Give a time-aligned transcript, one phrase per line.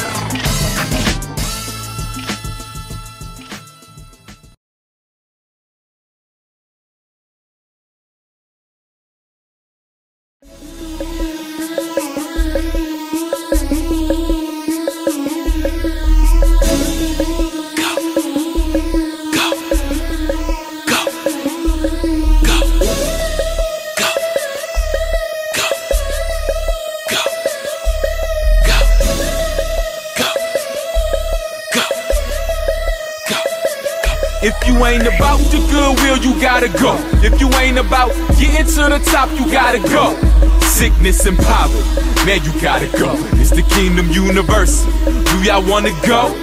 [38.81, 40.17] to the top, you gotta go.
[40.61, 41.85] Sickness and poverty,
[42.25, 43.13] man, you gotta go.
[43.37, 44.89] It's the Kingdom University.
[45.05, 46.33] Do y'all wanna go?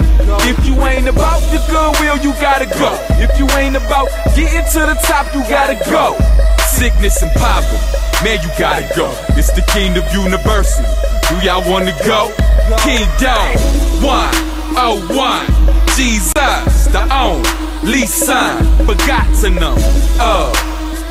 [0.47, 2.95] If you ain't about the goodwill, you gotta go.
[3.19, 6.15] If you ain't about getting to the top, you gotta go.
[6.67, 7.75] Sickness and poverty,
[8.23, 9.11] man, you gotta go.
[9.35, 10.87] It's the Kingdom University.
[11.27, 12.31] Do y'all wanna go?
[12.87, 13.51] Kingdom,
[13.99, 14.31] one,
[14.79, 15.47] oh one,
[15.97, 19.75] Jesus, the only son, begotten of,
[20.19, 20.68] uh,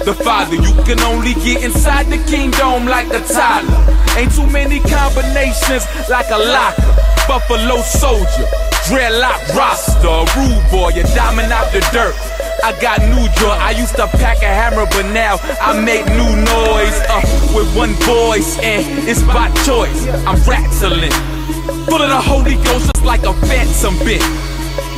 [0.09, 0.57] the Father.
[0.57, 3.77] You can only get inside the kingdom like a toddler.
[4.17, 6.97] Ain't too many combinations like a locker.
[7.29, 8.49] Buffalo soldier,
[8.89, 12.17] dreadlock roster, rude boy, you're diamond out the dirt.
[12.65, 13.53] I got new joy.
[13.53, 17.21] I used to pack a hammer, but now I make new noise uh,
[17.55, 20.09] with one voice, and it's by choice.
[20.25, 21.13] I'm rattling,
[21.85, 24.25] full of the Holy Ghost, just like a phantom bit.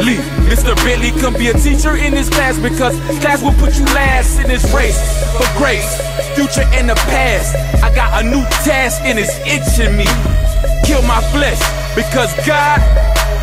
[0.01, 0.17] Lee,
[0.49, 0.75] Mr.
[0.85, 4.49] Bentley can be a teacher in this class because class will put you last in
[4.49, 4.97] this race
[5.37, 6.01] for grace,
[6.35, 7.55] future and the past.
[7.85, 10.09] I got a new task and it's itching me.
[10.87, 11.61] Kill my flesh
[11.95, 12.81] because God,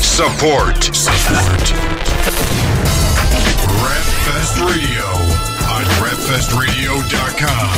[0.02, 0.90] Support.
[0.90, 1.70] Support.
[4.26, 5.06] Rapfest Radio
[5.70, 7.70] on rapfestradio.com.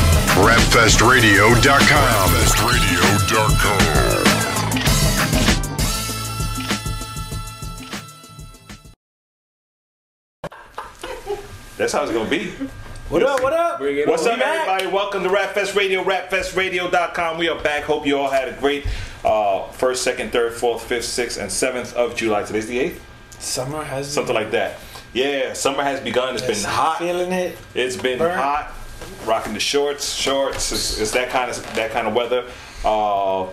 [0.47, 2.29] Rapfestradio.com.
[2.31, 4.27] Rapfestradio.com.
[11.77, 12.51] That's how it's gonna be.
[13.09, 13.41] What up?
[13.41, 13.79] What up?
[13.79, 14.67] What's We up, back.
[14.69, 14.87] everybody?
[14.87, 17.37] Welcome to Rapfest Radio, rapfestradio.com.
[17.37, 17.83] We are back.
[17.83, 18.85] Hope you all had a great
[19.23, 22.43] uh, first, second, third, fourth, fifth, sixth, and seventh of July.
[22.43, 23.03] Today's the eighth,
[23.39, 24.77] Summer has something like that.
[25.17, 26.35] Yeah, summer has begun.
[26.35, 26.99] It's Yes, been hot.
[26.99, 27.57] Feeling it.
[27.73, 28.37] It's been Burn.
[28.37, 28.71] hot.
[29.25, 30.71] Rocking the shorts, shorts.
[30.71, 32.45] It's, it's that kind of that kind of weather.
[32.85, 33.47] Uh,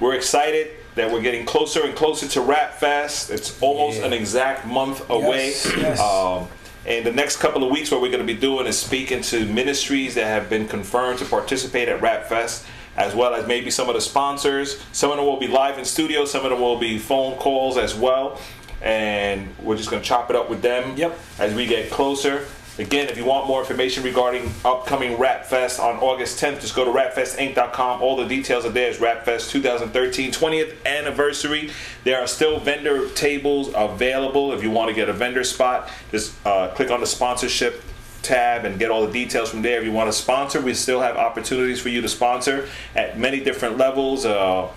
[0.00, 3.30] we're excited that we're getting closer and closer to Rap Fest.
[3.30, 4.06] It's almost Yeah.
[4.06, 5.46] an exact month away.
[5.46, 5.98] Yes, yes.
[6.00, 6.48] Um,
[6.84, 9.46] and the next couple of weeks, what we're going to be doing is speaking to
[9.46, 12.66] ministries that have been confirmed to participate at Rap Fest,
[12.98, 14.78] as well as maybe some of the sponsors.
[14.92, 16.26] Some of them will be live in studio.
[16.26, 18.38] Some of them will be phone calls as well.
[18.82, 21.18] And we're just going to chop it up with them Yep.
[21.38, 22.46] as we get closer.
[22.78, 26.84] Again, if you want more information regarding upcoming Rap Fest on August 10th, just go
[26.86, 28.00] to rapfestinc.com.
[28.02, 28.88] All the details are there.
[28.90, 31.70] It's Rap Fest 2013 20th anniversary.
[32.04, 34.52] There are still vendor tables available.
[34.54, 37.82] If you want to get a vendor spot, just uh, click on the sponsorship
[38.22, 39.78] tab and get all the details from there.
[39.78, 43.40] If you want to sponsor, we still have opportunities for you to sponsor at many
[43.40, 44.24] different levels.
[44.24, 44.68] Uh,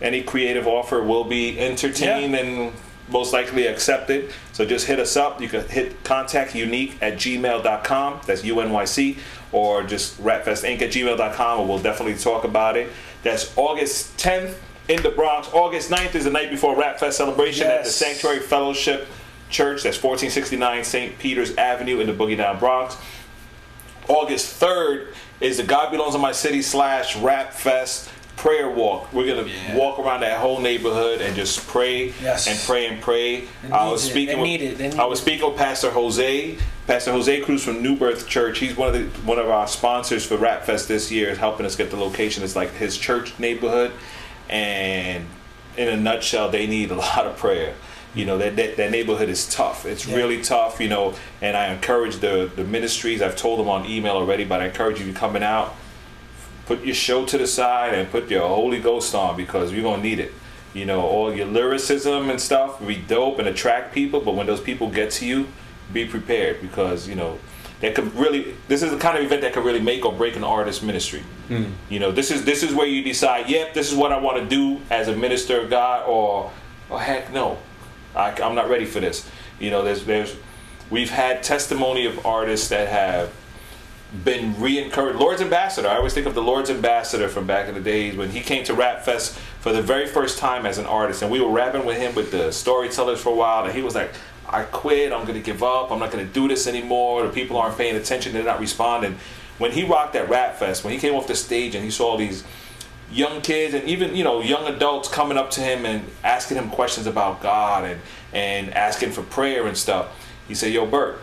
[0.00, 2.38] any creative offer will be entertained Yeah.
[2.40, 2.72] and
[3.10, 4.32] most likely accepted.
[4.52, 5.40] So just hit us up.
[5.40, 8.20] You can hit contact unique at gmail.com.
[8.26, 9.18] That's UNYC.
[9.50, 12.90] Or just rapfestinc at gmail.com and we'll definitely talk about it.
[13.22, 14.56] That's August 10th
[14.88, 15.48] in the Bronx.
[15.52, 19.08] August 9th is the night before Rap Fest celebration at the Sanctuary Fellowship
[19.50, 19.82] Church.
[19.82, 21.18] That's 1469 St.
[21.18, 22.96] Peter's Avenue in the Boogie Down Bronx.
[24.08, 29.12] August 3rd is the God Belongs in My City slash Rap Fest prayer walk.
[29.12, 29.76] We're gonna Yeah.
[29.76, 32.46] walk around that whole neighborhood and just pray Yes.
[32.46, 33.40] and pray and pray.
[33.62, 34.10] They I need was it.
[34.10, 34.78] speaking with need it.
[34.78, 36.56] They need I was speaking with Pastor Jose,
[36.86, 38.58] Pastor Jose Cruz from New Birth Church.
[38.60, 41.66] He's one of the one of our sponsors for Rap Fest this year, is helping
[41.66, 42.42] us get the location.
[42.44, 43.92] It's like his church neighborhood,
[44.48, 45.24] and
[45.76, 47.74] in a nutshell, they need a lot of prayer.
[48.14, 49.84] You know that, that that neighborhood is tough.
[49.84, 50.16] It's Yeah.
[50.16, 50.80] really tough.
[50.80, 53.20] You know, and I encourage the the ministries.
[53.20, 55.74] I've told them on email already, but I encourage you to coming out
[56.68, 60.02] put your show to the side and put your Holy Ghost on because you're gonna
[60.02, 60.32] need it.
[60.74, 64.60] You know, all your lyricism and stuff be dope and attract people, but when those
[64.60, 65.48] people get to you,
[65.94, 67.38] be prepared because you know
[67.80, 68.54] that could really.
[68.68, 71.22] This is the kind of event that could really make or break an artist ministry.
[71.48, 71.72] Hmm.
[71.88, 74.36] You know, this is this is where you decide, yep, this is what I want
[74.36, 76.52] to do as a minister of God, or,
[76.90, 77.56] oh heck no,
[78.14, 79.26] I, I'm not ready for this.
[79.58, 80.36] You know, there's there's
[80.90, 83.32] we've had testimony of artists that have
[84.24, 85.18] been re-encouraged.
[85.18, 85.88] Lord's Ambassador.
[85.88, 88.64] I always think of the Lord's Ambassador from back in the days when he came
[88.64, 91.84] to Rap Fest for the very first time as an artist, and we were rapping
[91.84, 94.10] with him with the storytellers for a while, and he was like,
[94.48, 95.12] "I quit.
[95.12, 95.90] I'm gonna give up.
[95.90, 97.22] I'm not gonna do this anymore.
[97.24, 98.32] The people aren't paying attention.
[98.32, 99.18] They're not responding."
[99.58, 102.16] When he rocked at Rap Fest, when he came off the stage and he saw
[102.16, 102.44] these
[103.10, 106.70] young kids and even you know young adults coming up to him and asking him
[106.70, 108.00] questions about God and
[108.32, 110.06] and asking for prayer and stuff,
[110.46, 111.20] he said, "Yo, Bert."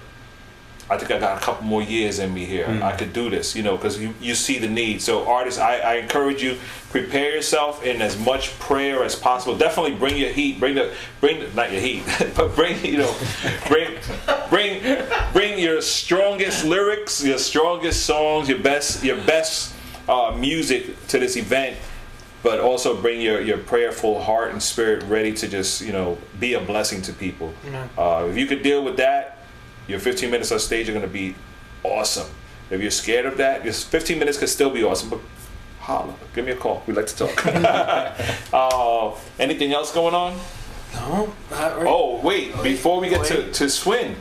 [0.87, 2.67] I think I got a couple more years in me here.
[2.83, 5.01] I could do this, you know, because you, you see the need.
[5.01, 6.57] So, artists, I, I encourage you
[6.91, 9.57] prepare yourself in as much prayer as possible.
[9.57, 10.59] Definitely bring your heat.
[10.59, 12.03] Bring the bring the, not your heat,
[12.35, 13.15] but bring you know,
[13.67, 13.97] bring
[14.49, 14.81] bring
[15.33, 19.73] bring your strongest lyrics, your strongest songs, your best your best
[20.07, 21.77] uh, music to this event.
[22.43, 26.53] But also bring your, your prayerful heart and spirit ready to just you know be
[26.53, 27.55] a blessing to people.
[27.97, 29.39] Uh, if you could deal with that,
[29.87, 31.35] your 15 minutes on stage are going to be
[31.83, 32.27] awesome.
[32.69, 35.19] If you're scared of that, your 15 minutes could still be awesome, but
[35.79, 36.83] holla, give me a call.
[36.87, 37.45] We'd like to talk.
[38.53, 40.37] uh, anything else going on?
[40.93, 41.87] No, not right.
[41.87, 44.15] Oh, wait, before we get to, to Swin,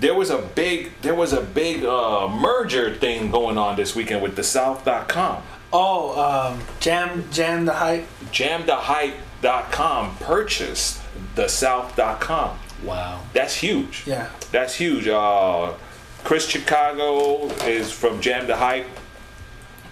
[0.00, 4.22] there was a big there was a big uh, merger thing going on this weekend
[4.22, 5.42] with the South.com.
[5.72, 8.06] Oh, um, jam, jam the hype.
[8.32, 11.00] Jamthehype.com purchased
[11.34, 12.58] the South.com.
[12.84, 13.20] Wow.
[13.32, 14.04] That's huge.
[14.06, 14.30] Yeah.
[14.52, 15.08] That's huge.
[15.08, 15.72] Uh,
[16.24, 18.86] Chris Chicago is from Jam the Hype,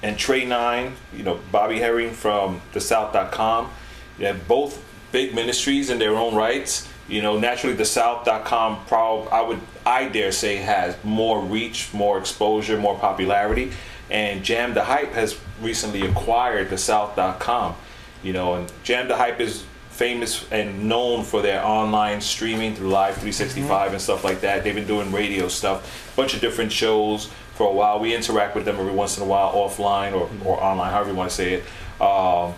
[0.02, 3.71] and Trey Nine, you know, Bobby Herring from the South.com.
[4.19, 6.88] You have both big ministries in their own rights.
[7.09, 12.19] You know, naturally, the South.com, prob- I would, I dare say, has more reach, more
[12.19, 13.73] exposure, more popularity.
[14.11, 17.75] And Jam the Hype has recently acquired the South.com.
[18.23, 19.64] You know, and Jam the Hype is
[19.97, 23.93] famous and known for their online streaming through Live 365 mm-hmm.
[23.95, 24.62] and stuff like that.
[24.62, 27.99] They've been doing radio stuff, bunch of different shows for a while.
[27.99, 30.47] We interact with them every once in a while offline or, mm-hmm.
[30.47, 31.62] or online, however you want to say it.
[32.00, 32.55] Um,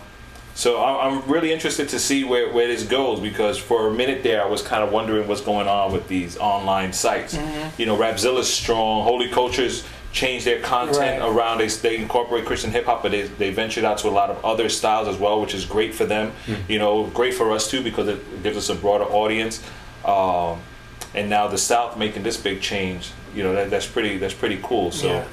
[0.53, 4.21] so I- I'm really interested to see where, where this goes because for a minute
[4.21, 7.37] there I was kind of wondering what's going on with these online sites.
[7.37, 7.81] Mm-hmm.
[7.81, 11.29] You know, Rapzilla's strong, Holy Cultures changed their content Right.
[11.29, 11.59] around.
[11.59, 14.43] They, they incorporate Christian hip hop, but they, they ventured out to a lot of
[14.43, 16.31] other styles as well, which is great for them.
[16.67, 19.61] You know, great for us too because it gives us a broader audience.
[20.05, 20.59] Um,
[21.13, 23.11] and now the South making this big change.
[23.35, 24.91] You know, that, that's pretty that's pretty cool.
[24.91, 25.25] So Yeah.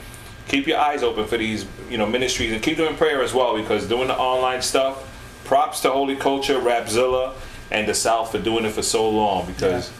[0.48, 3.32] keep your eyes open for these you know ministries and keep them in prayer as
[3.32, 5.12] well because doing the online stuff.
[5.44, 7.32] Props to Holy Culture, Rapzilla,
[7.70, 9.92] and the South for doing it for so long because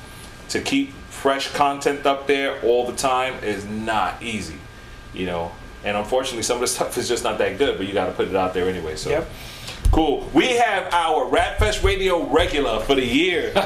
[0.48, 4.56] to keep fresh content up there all the time is not easy,
[5.16, 5.52] you know.
[5.84, 8.12] And unfortunately, some of the stuff is just not that good, but you got to
[8.12, 8.96] put it out there anyway.
[8.96, 9.10] So.
[9.10, 9.28] Yep.
[9.92, 10.28] Cool.
[10.34, 13.52] We have our Rapfest Radio regular for the year.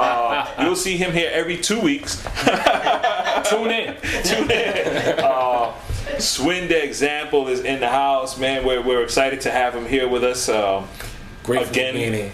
[0.00, 2.22] Uh, you'll see him here every two weeks.
[3.44, 3.96] Tune in.
[4.24, 5.18] Tune in.
[5.18, 5.74] Uh,
[6.18, 8.64] Swin example is in the house, man.
[8.64, 10.48] We're, we're excited to have him here with us.
[10.48, 10.86] Uh,
[11.42, 12.32] Grateful Again, to be in here.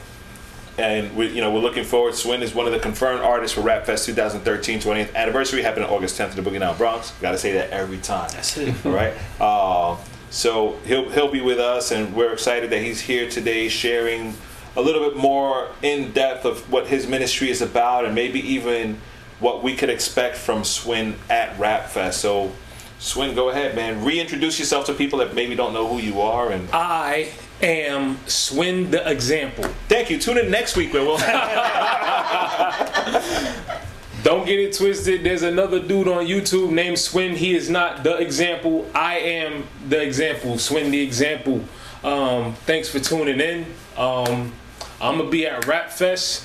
[0.79, 2.15] And we, you know we're looking forward.
[2.15, 6.19] Swin is one of the confirmed artists for Rap Fest 2013 20th anniversary happening August
[6.19, 7.13] 10th in the Boogie Down Bronx.
[7.21, 8.29] Got to say that every time.
[8.33, 8.75] That's it.
[8.85, 9.15] All right.
[9.41, 9.97] Uh,
[10.31, 14.35] so he'll he'll be with us, and we're excited that he's here today, sharing
[14.77, 19.01] a little bit more in depth of what his ministry is about, and maybe even
[19.41, 22.21] what we could expect from Swin at Rap Fest.
[22.21, 22.53] So.
[22.99, 24.03] Swin, go ahead, man.
[24.07, 27.31] Reintroduce yourself to people that maybe don't know who you are, and I
[27.63, 29.65] am Swin the example.
[29.89, 30.19] thank you.
[30.19, 31.19] Tune in next week where we'll
[34.23, 35.23] Don't get it twisted.
[35.23, 37.37] There's another dude on YouTube named Swin.
[37.37, 38.91] He is not the example.
[38.93, 40.59] I am the example.
[40.59, 41.63] Swin the example.
[42.03, 43.67] Um, thanks for tuning in.
[43.97, 44.53] Um,
[45.01, 46.45] I'm gonna be at Rap Fest.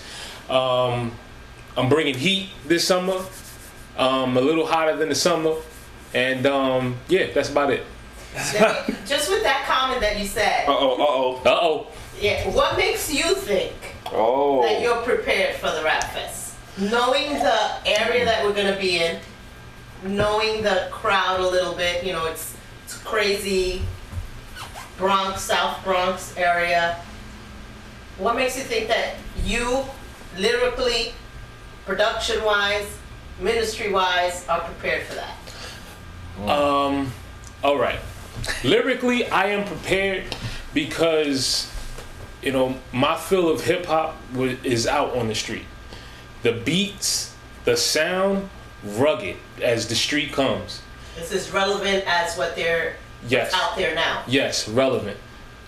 [0.49, 1.11] Um,
[1.75, 3.19] I'm bringing heat this summer.
[3.97, 5.55] Um, a little hotter than the summer,
[6.13, 7.83] and um, yeah, that's about it.
[8.33, 11.41] Let just with that comment that you said, Uh oh, uh oh.
[11.45, 11.87] Uh oh.
[12.19, 13.73] yeah, what makes you think
[14.11, 14.61] oh.
[14.63, 16.55] that you're prepared for the Rap Fest?
[16.77, 19.19] Knowing the area that we're gonna be in,
[20.03, 23.81] knowing the crowd a little bit, you know, it's it's crazy
[24.97, 27.01] Bronx, South Bronx area.
[28.17, 29.83] What makes you think that you,
[30.37, 31.13] lyrically,
[31.87, 32.85] production wise,
[33.39, 35.35] ministry wise, are prepared for that?
[36.47, 37.11] Um,
[37.63, 37.99] all right.
[38.63, 40.35] Lyrically, I am prepared
[40.73, 41.71] because,
[42.41, 45.65] you know, my feel of hip hop wa- is out on the street.
[46.43, 48.49] The beats, the sound,
[48.83, 50.81] rugged as the street comes.
[51.17, 52.95] It's as relevant as what they're
[53.27, 53.53] Yes.
[53.53, 54.23] out there now.
[54.27, 55.17] Yes, relevant.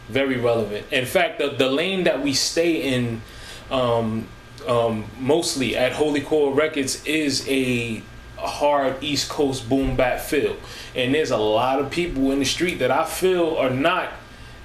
[0.10, 0.88] Very relevant.
[0.92, 3.22] In fact, the, the lane that we stay in
[3.70, 4.28] um,
[4.68, 8.02] um, mostly at Holy Core Records is a
[8.48, 10.56] hard East Coast boom bap feel.
[10.96, 14.12] And there's a lot of people in the street that I feel are not,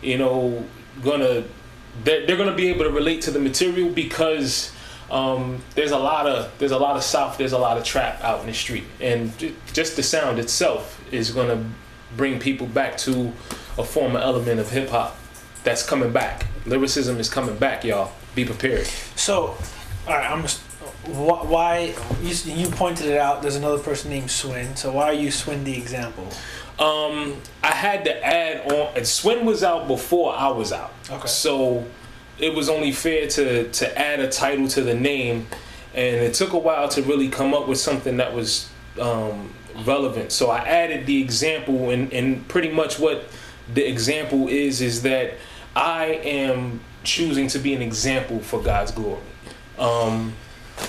[0.02, 0.64] you know,
[1.02, 1.44] gonna,
[2.04, 4.72] they're, they're gonna be able to relate to the material because
[5.10, 8.22] um, there's a lot of there's a lot of south there's a lot of trap
[8.22, 9.32] out in the street and
[9.72, 11.64] just the sound itself is to
[12.14, 13.32] bring people back to
[13.78, 15.16] a former element of hip hop
[15.64, 18.86] that's coming back lyricism is coming back y'all be prepared
[19.18, 19.56] So,
[20.06, 20.46] all right, I'm.
[21.14, 23.42] Wh- why you, you pointed it out?
[23.42, 24.76] There's another person named Swin.
[24.76, 26.28] So why are you Swin the example?
[26.80, 27.34] um
[27.64, 31.26] i had to add on and swin was out before i was out Okay.
[31.26, 31.84] so
[32.38, 35.48] it was only fair to to add a title to the name
[35.92, 39.52] and it took a while to really come up with something that was um,
[39.84, 43.24] relevant so i added the example and and pretty much what
[43.74, 45.34] the example is is that
[45.74, 49.18] i am choosing to be an example for god's glory
[49.80, 50.32] um,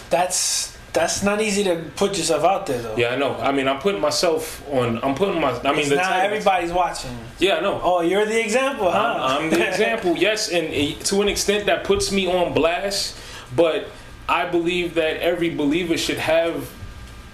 [0.09, 2.95] That's that's not easy to put yourself out there though.
[2.97, 5.89] yeah i know i mean i'm putting myself on i'm putting my i mean It's
[5.89, 7.15] the not everybody's watching.
[7.37, 8.97] yeah i know Oh, you're the example, huh?
[9.19, 10.73] I'm, I'm the example, yes, and
[11.05, 13.15] to an extent that puts me on blast.
[13.55, 13.87] But
[14.27, 16.69] I believe that every believer should have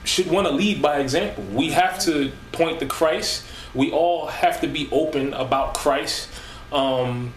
[0.04, 1.44] should want to lead by example.
[1.46, 3.46] We have to point to Christ.
[3.74, 6.30] We all have to be open about Christ.
[6.74, 7.34] Um,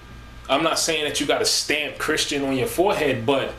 [0.48, 3.52] I'm not saying that you got to stamp Christian on your forehead, but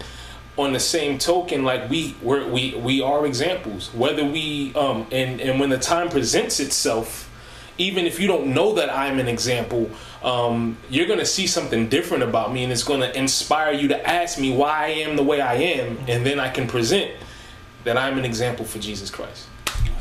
[0.60, 3.94] on the same token, like we we're, we we are examples.
[3.94, 7.30] Whether we um, and and when the time presents itself,
[7.78, 9.89] even if you don't know that I'm an example,
[10.24, 14.38] um, you're gonna see something different about me, and it's gonna inspire you to ask
[14.39, 17.12] me why I am the way I am, and then I can present
[17.86, 19.48] that I'm an example for Jesus Christ.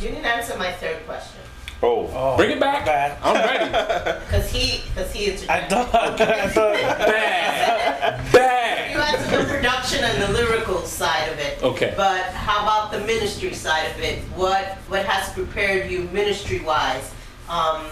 [0.00, 1.40] You didn't answer my third question.
[1.80, 2.10] Oh.
[2.12, 2.80] Oh, Bring it back.
[2.80, 3.18] my bad.
[3.22, 4.18] I'm ready.
[4.28, 5.50] Because he, because he interjected.
[5.50, 6.20] I thought.
[6.20, 8.24] I thought Bad.
[8.26, 9.14] You Bad.
[9.14, 11.62] answered the production and the lyrical side of it.
[11.62, 11.94] Okay.
[11.96, 14.18] But how about the ministry side of it?
[14.36, 17.10] What what has prepared you ministry wise?
[17.48, 17.84] Um,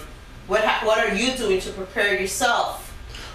[0.47, 2.83] what ha- what are you doing to prepare yourself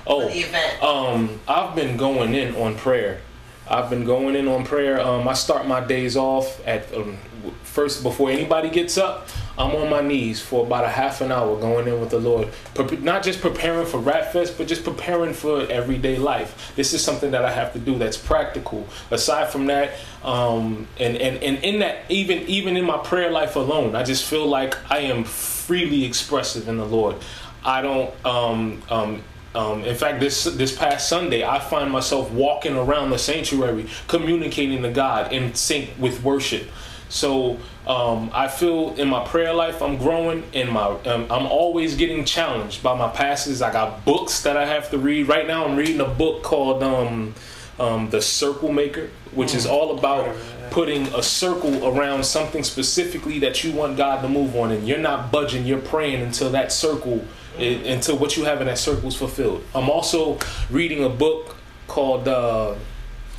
[0.07, 0.21] Oh.
[0.21, 0.81] for the event?
[0.83, 3.21] Um, I've been going in on prayer.
[3.69, 4.99] I've been going in on prayer.
[4.99, 7.17] Um, I start my days off at um,
[7.63, 9.27] first before anybody gets up.
[9.57, 12.49] I'm on my knees for about a half an hour going in with the Lord.
[12.73, 16.73] Pre- not just preparing for Rap Fest, but just preparing for everyday life.
[16.75, 18.87] This is something that I have to do that's practical.
[19.11, 19.91] Aside from that,
[20.23, 24.25] um, and, and, and in that, even even in my prayer life alone, I just
[24.25, 27.15] feel like I am freely expressive in the Lord.
[27.63, 32.75] I don't um, um, um, in fact, this this past Sunday, I find myself walking
[32.75, 36.69] around the sanctuary, communicating to God in sync with worship.
[37.11, 40.43] So um, I feel in my prayer life, I'm growing.
[40.53, 43.61] In my, um, I'm always getting challenged by my pastors.
[43.61, 45.27] I got books that I have to read.
[45.27, 47.35] Right now, I'm reading a book called um,
[47.77, 50.33] um, "The Circle Maker," which is all about
[50.69, 54.97] putting a circle around something specifically that you want God to move on, and you're
[54.97, 55.65] not budging.
[55.65, 57.25] You're praying until that circle
[57.59, 59.65] it, until what you have in that circle is fulfilled.
[59.75, 60.39] I'm also
[60.69, 61.57] reading a book
[61.89, 62.75] called uh,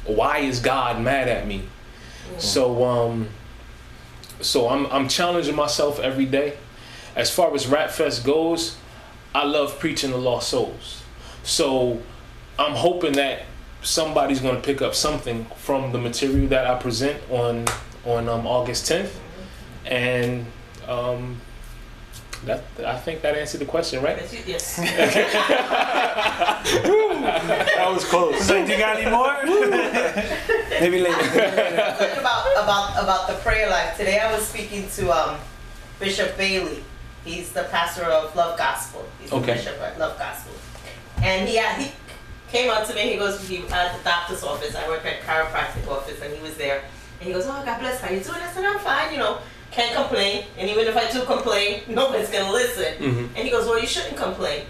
[0.05, 1.63] why is God mad at me?
[2.39, 3.29] So um,
[4.41, 6.57] so I'm I'm challenging myself every day.
[7.15, 8.77] As far as Rap Fest goes,
[9.35, 11.03] I love preaching to lost souls.
[11.43, 12.01] So
[12.59, 13.43] I'm hoping that
[13.83, 17.67] somebody's going to pick up something from the material that I present on
[18.05, 19.13] on um, August 10th,
[19.87, 20.47] and
[20.89, 21.41] um,
[22.45, 24.19] that I think that answered the question, right?
[24.47, 24.79] Yes.
[27.23, 28.41] That was close.
[28.47, 29.35] So do you got any more?
[30.81, 31.15] Maybe later.
[31.99, 33.97] Talking about about about the prayer life.
[33.97, 35.39] Today I was speaking to um,
[35.99, 36.83] Bishop Bailey.
[37.25, 39.05] He's the pastor of Love Gospel.
[39.21, 40.53] He's the bishop at Love Gospel.
[41.23, 41.93] And he had, he
[42.51, 43.13] came up to me.
[43.13, 44.75] He goes, he at the doctor's office.
[44.75, 46.83] I work at chiropractic office, and he was there.
[47.21, 48.01] And he goes, "Oh, God bless.
[48.01, 49.13] How you doing?" I said, "I'm fine.
[49.13, 49.39] You know,
[49.73, 50.45] can't complain.
[50.59, 53.29] And even if I do complain, nobody's gonna listen." Mhm.
[53.35, 54.67] And he goes, "Well, you shouldn't complain."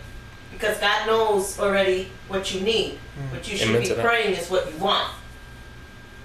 [0.52, 2.99] Because God knows already what you need.
[3.30, 5.08] What you should Amen be praying is what you want,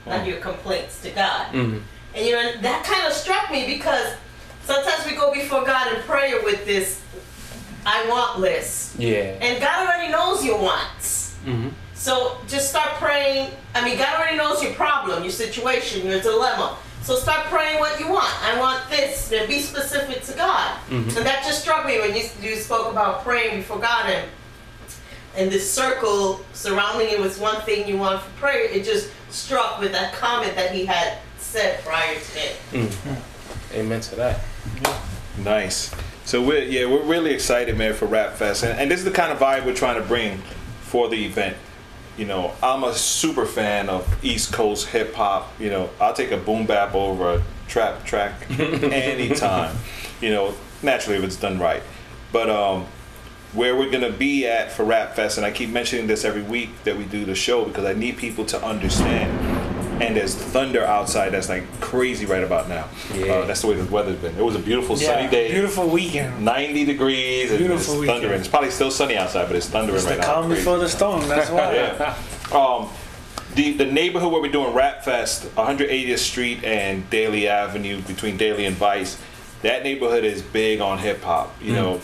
[0.06, 1.48] not your complaints to God.
[1.54, 1.82] Mhm.
[2.14, 4.14] And you know, that kind of struck me because
[4.66, 7.00] sometimes we go before God in prayer with this
[7.86, 9.00] I want list.
[9.00, 9.36] Yeah.
[9.42, 11.36] And God already knows your wants.
[11.46, 11.72] Mhm.
[11.96, 13.50] So just start praying.
[13.74, 16.78] I mean, God already knows your problem, your situation, your dilemma.
[17.08, 18.34] So start praying what you want.
[18.44, 19.30] I want this.
[19.30, 20.78] Then be specific to God.
[20.90, 21.16] Mm-hmm.
[21.16, 24.30] And that just struck me when you, you spoke about praying before God and
[25.38, 28.70] and this circle surrounding it was one thing you want for prayer.
[28.70, 32.58] It just struck with that comment that he had said prior to it.
[32.74, 33.22] Mm.
[33.74, 34.42] Amen to that.
[35.38, 35.96] Nice.
[36.26, 39.12] So we're yeah we're really excited, man, for Rap Fest, and, and this is the
[39.12, 40.40] kind of vibe we're trying to bring
[40.82, 41.56] for the event.
[42.18, 45.54] You know, I'm a super fan of East Coast hip hop.
[45.60, 49.78] You know, I'll take a boom bap over a trap track anytime.
[50.20, 51.84] You know, naturally if it's done right.
[52.32, 52.86] But um,
[53.54, 56.84] where we're gonna be at for Rap Fest, and I keep mentioning this every week
[56.84, 59.67] that we do the show because I need people to understand.
[60.02, 62.88] And there's thunder outside that's like crazy right about now.
[63.14, 63.34] Yeah.
[63.34, 64.36] Uh, that's the way the weather's been.
[64.38, 65.52] It was a beautiful sunny Yeah, day.
[65.52, 66.44] beautiful weekend.
[66.46, 68.22] 90 degrees and Beautiful it's weekend.
[68.22, 68.40] thundering.
[68.40, 70.34] It's probably still sunny outside, but it's thundering It's right the now.
[70.34, 71.28] calm before the storm.
[71.28, 71.74] That's why.
[71.74, 72.16] Yeah.
[72.58, 72.90] Um,
[73.56, 78.66] the the neighborhood where we're doing Rap Fest, 180th Street and Daly Avenue between Daly
[78.66, 79.18] and Vyse,
[79.64, 81.56] that neighborhood is big on hip hop.
[81.62, 82.02] You know,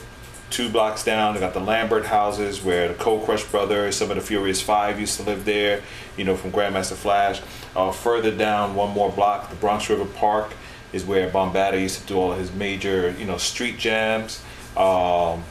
[0.49, 4.15] two blocks down, they got the Lambert houses where the Cold Crush brothers, some of
[4.15, 5.81] the Furious Five used to live there.
[6.17, 7.41] You know, from Grandmaster Flash.
[7.75, 10.53] Uh, further down, one more block, the Bronx River Park
[10.91, 14.43] is where Bambaataa used to do all his major, you know, street jams.
[14.77, 15.43] Um,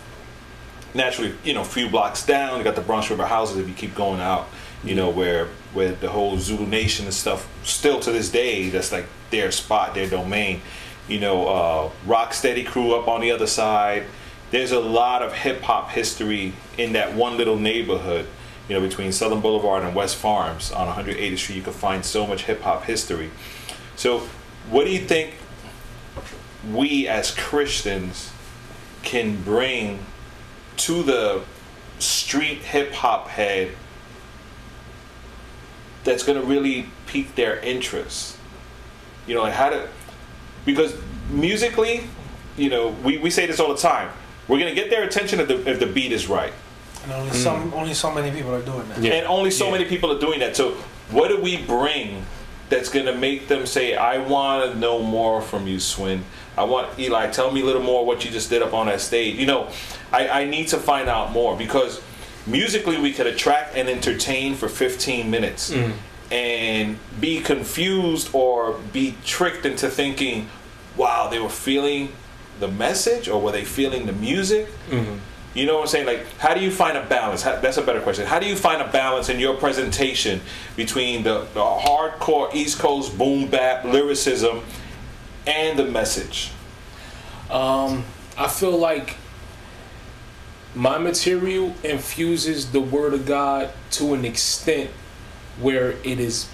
[0.94, 3.58] naturally, you know, a few blocks down, you got the Bronx River houses.
[3.58, 4.48] If you keep going out,
[4.85, 8.92] you know, where where the whole Zulu Nation and stuff, still to this day, that's
[8.92, 10.61] like their spot, their domain.
[11.08, 14.04] You know, uh, Rocksteady crew up on the other side.
[14.50, 18.26] There's a lot of hip hop history in that one little neighborhood.
[18.68, 22.27] You know, between Southern Boulevard and West Farms on 180th Street, you can find so
[22.27, 23.31] much hip hop history.
[23.96, 24.20] So,
[24.70, 25.35] what do you think
[26.70, 28.33] we as Christians
[29.03, 29.98] can bring
[30.77, 31.42] to the
[31.98, 33.72] street hip hop head
[36.05, 38.37] that's going to really pique their interest.
[39.27, 39.88] You know, like how to,
[40.64, 40.94] because
[41.31, 42.05] musically,
[42.57, 44.11] you know, we, we say this all the time.
[44.48, 46.53] We're going to get their attention if the, if the beat is right.
[47.04, 47.76] And only some, mm.
[47.76, 48.98] only so many people are doing that.
[49.02, 49.12] Yeah.
[49.14, 49.72] And only so Yeah.
[49.72, 50.56] many people are doing that.
[50.56, 50.72] So,
[51.10, 52.24] what do we bring
[52.68, 56.24] that's going to make them say, I want to know more from you, Swin?
[56.56, 59.00] I want, Eli, tell me a little more what you just did up on that
[59.00, 59.36] stage.
[59.36, 59.68] You know,
[60.12, 62.00] I, I need to find out more because
[62.46, 65.92] musically we could attract and entertain for 15 minutes mm.
[66.30, 70.48] and be confused or be tricked into thinking,
[70.96, 72.12] wow, they were feeling
[72.60, 74.66] the message or were they feeling the music?
[74.90, 75.16] Mm-hmm.
[75.54, 76.06] You know what I'm saying?
[76.06, 77.42] Like, how do you find a balance?
[77.42, 78.26] How, that's a better question.
[78.26, 80.40] How do you find a balance in your presentation
[80.76, 84.62] between the, the hardcore East Coast boom bap lyricism
[85.46, 86.52] and the message?
[87.50, 88.04] Um,
[88.38, 89.16] I feel like
[90.74, 94.90] my material infuses the word of God to an extent
[95.60, 96.48] where it is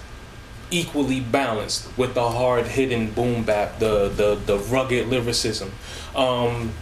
[0.71, 5.71] equally balanced with the hard hitting boom bap, the the the rugged lyricism.
[6.15, 6.73] Um,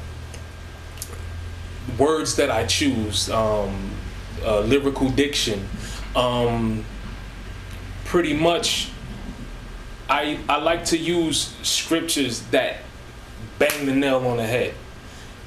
[1.97, 3.91] words that I choose, um,
[4.43, 5.67] uh, lyrical diction,
[6.15, 6.85] um,
[8.05, 8.89] pretty much.
[10.09, 12.77] I I like to use scriptures that
[13.59, 14.73] bang the nail on the head.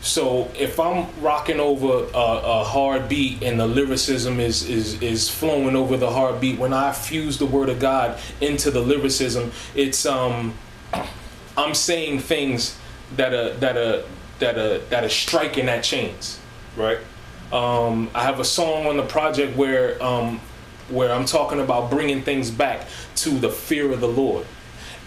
[0.02, 5.28] So if I'm rocking over a, a hard beat and the lyricism is, is is
[5.28, 9.52] flowing over the hard beat, when I fuse the word of God into the lyricism,
[9.74, 10.54] it's um
[11.56, 12.78] I'm saying things
[13.16, 14.04] that are that are
[14.40, 16.38] that are that are striking at chains,
[16.76, 16.98] right?
[17.52, 20.40] Um, I have a song on the project where um,
[20.88, 24.46] where I'm talking about bringing things back to the fear of the Lord,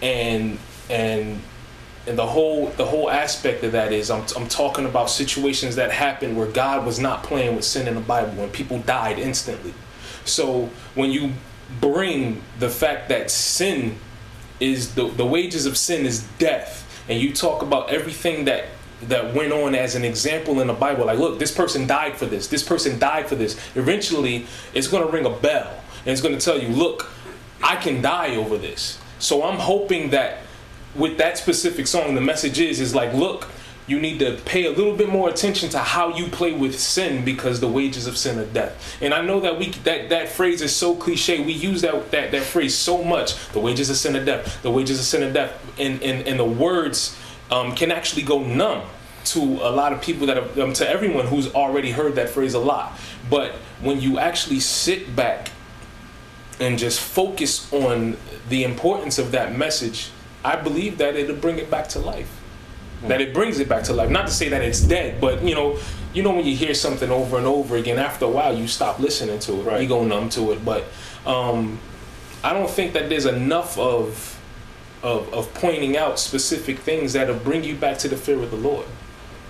[0.02, 1.40] and and
[2.06, 5.90] and the whole the whole aspect of that is I'm, I'm talking about situations that
[5.90, 9.74] happened where God was not playing with sin in the Bible when people died instantly.
[10.24, 11.32] So when you
[11.80, 13.96] bring the fact that sin
[14.60, 18.66] is the the wages of sin is death, and you talk about everything that
[19.08, 22.26] that went on as an example in the Bible, like look, this person died for
[22.26, 23.58] this, this person died for this.
[23.74, 27.10] Eventually, it's going to ring a bell, and it's going to tell you, look,
[27.62, 28.98] I can die over this.
[29.18, 30.38] So I'm hoping that
[30.94, 33.48] with that specific song, the message is is like, look,
[33.86, 37.24] you need to pay a little bit more attention to how you play with sin
[37.24, 38.96] because the wages of sin are death.
[39.02, 41.44] And I know that we that that phrase is so cliche.
[41.44, 43.48] We use that that that phrase so much.
[43.48, 44.62] The wages of sin are death.
[44.62, 45.52] The wages of sin are death.
[45.78, 47.18] And and, and the words
[47.54, 48.82] um, can actually go numb
[49.26, 52.54] to a lot of people that have, um, to everyone who's already heard that phrase
[52.54, 52.98] a lot.
[53.30, 55.50] But when you actually sit back
[56.60, 58.16] and just focus on
[58.48, 60.10] the importance of that message,
[60.44, 62.40] I believe that it'll bring it back to life.
[63.06, 64.10] That it brings it back to life.
[64.10, 65.78] Not to say that it's dead, but you know,
[66.12, 68.98] you know when you hear something over and over again, after a while you stop
[68.98, 69.62] listening to it.
[69.62, 69.82] Right.
[69.82, 70.64] You go numb to it.
[70.64, 70.84] But
[71.26, 71.78] um,
[72.42, 74.33] I don't think that there's enough of
[75.04, 78.56] of, of pointing out specific things that'll bring you back to the fear of the
[78.56, 78.86] Lord.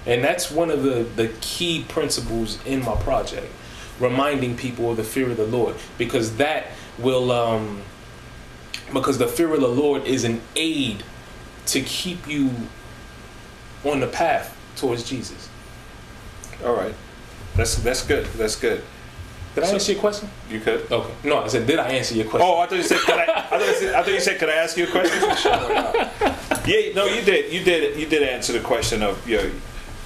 [0.04, 3.46] And that's one of the, the key principles in my project,
[4.00, 6.66] reminding people of the fear of the Lord, because that
[6.98, 7.82] will, um,
[8.92, 11.04] because the fear of the Lord is an aid
[11.66, 12.50] to keep you
[13.84, 15.48] on the path towards Jesus.
[16.64, 16.94] All right.
[17.56, 18.26] That's that's good.
[18.36, 18.82] That's good.
[19.54, 20.30] Did I So- answer your question?
[20.50, 20.90] You could.
[20.90, 21.12] Okay.
[21.22, 22.48] No, I said, did I answer your question?
[22.50, 22.98] Oh, I thought you said.
[22.98, 24.38] Could I, I, thought you said I thought you said.
[24.38, 25.52] Could I ask you a question?
[26.66, 26.94] yeah.
[26.94, 27.52] No, you did.
[27.52, 27.98] You did.
[27.98, 29.50] You did answer the question of your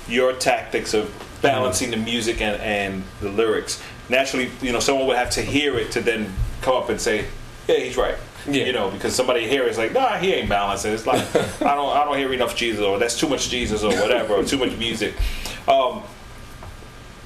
[0.06, 1.10] your tactics of
[1.42, 3.82] balancing the music and, and the lyrics.
[4.08, 7.26] Naturally, you know, someone would have to hear it to then come up and say,
[7.66, 8.64] "Yeah, he's right." Yeah.
[8.64, 11.22] You know, because somebody here is like, "Nah, he ain't balancing." It's like
[11.62, 14.44] I don't I don't hear enough Jesus or that's too much Jesus or whatever or
[14.44, 15.14] too much music.
[15.66, 16.02] Um,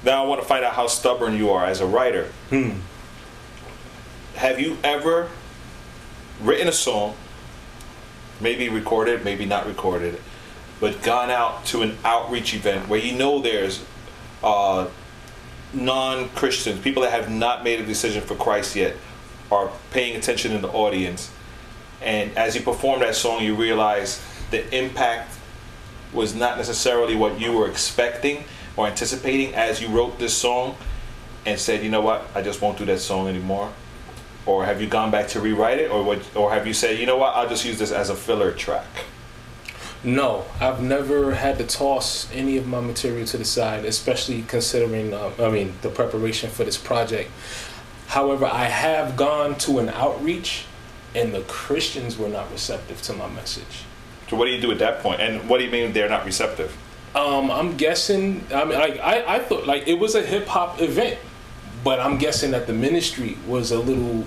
[0.03, 2.29] now I want to find out how stubborn you are as a writer.
[4.35, 5.29] Have you ever
[6.41, 7.15] written a song,
[8.41, 10.19] maybe recorded, maybe not recorded,
[10.79, 13.85] but gone out to an outreach event where you know there's
[14.43, 14.87] uh,
[15.73, 18.95] non-Christians, people that have not made a decision for Christ yet,
[19.51, 21.31] are paying attention in the audience,
[22.01, 25.37] and as you perform that song, you realize the impact
[26.11, 28.43] was not necessarily what you were expecting
[28.75, 30.75] or anticipating as you wrote this song,
[31.45, 33.71] and said, you know what, I just won't do that song anymore
[34.45, 37.05] or have you gone back to rewrite it, or what, or have you said, you
[37.05, 38.85] know what, I'll just use this as a filler track?
[40.03, 45.13] No, I've never had to toss any of my material to the side, especially considering,
[45.13, 47.31] uh, I mean, the preparation for this project.
[48.07, 50.65] However, I have gone to an outreach,
[51.15, 53.85] and the Christians were not receptive to my message.
[54.29, 55.21] So what do you do at that point?
[55.21, 56.75] And what do you mean they're not receptive?
[57.15, 58.45] Um, I'm guessing.
[58.53, 61.19] I mean, like I, I thought like it was a hip hop event,
[61.83, 64.25] but I'm guessing that the ministry was a little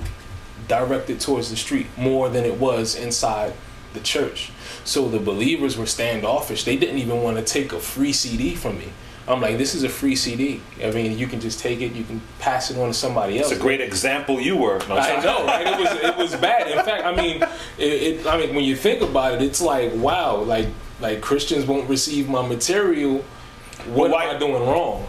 [0.69, 3.53] directed towards the street more than it was inside
[3.93, 4.53] the church.
[4.85, 6.65] So the believers were standoffish.
[6.65, 8.93] They didn't even want to take a free CD from me.
[9.29, 10.61] I'm like, this is a free CD.
[10.83, 11.93] I mean, you can just take it.
[11.93, 13.51] You can pass it on to somebody else.
[13.51, 14.79] It's a great example you were.
[14.89, 15.67] No, I know, right?
[15.67, 16.69] It was it was bad.
[16.71, 17.43] In fact, I mean,
[17.77, 17.85] it,
[18.21, 18.27] it.
[18.27, 20.69] I mean, when you think about it, it's like wow, like
[21.01, 23.25] like Christians won't receive my material.
[23.87, 25.07] What why- am I doing wrong?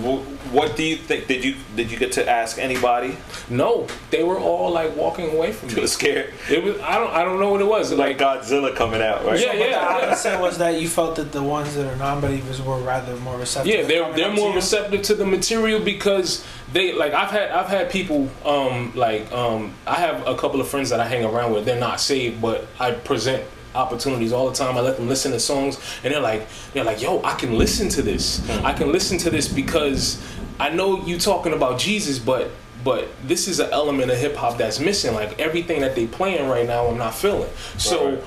[0.00, 1.26] Wh- What do you think?
[1.28, 3.14] Did you did you get to ask anybody?
[3.50, 5.86] No, they were all like walking away from You me.
[5.86, 7.92] scared, It was I don't I don't know what it was.
[7.92, 9.38] like Like, Godzilla coming out, right?
[9.38, 9.78] Yeah, But the yeah.
[10.06, 13.70] opposite was that you felt that the ones that are non-believers were rather more receptive.
[13.74, 16.42] yeah, to they're they're up to more receptive to the material because
[16.72, 20.68] they like I've had I've had people um like um I have a couple of
[20.68, 21.66] friends that I hang around with.
[21.66, 24.76] They're not saved, but I present opportunities all the time.
[24.76, 27.88] I let them listen to songs and they're like they're like, "Yo, I can listen
[27.90, 28.40] to this.
[28.46, 28.66] Hmm.
[28.66, 30.22] I can listen to this because
[30.60, 32.50] I know you talking about Jesus, but
[32.84, 35.14] but this is an element of hip hop that's missing.
[35.14, 37.50] Like everything that they playing right now, I'm not feeling.
[37.78, 38.24] So Right.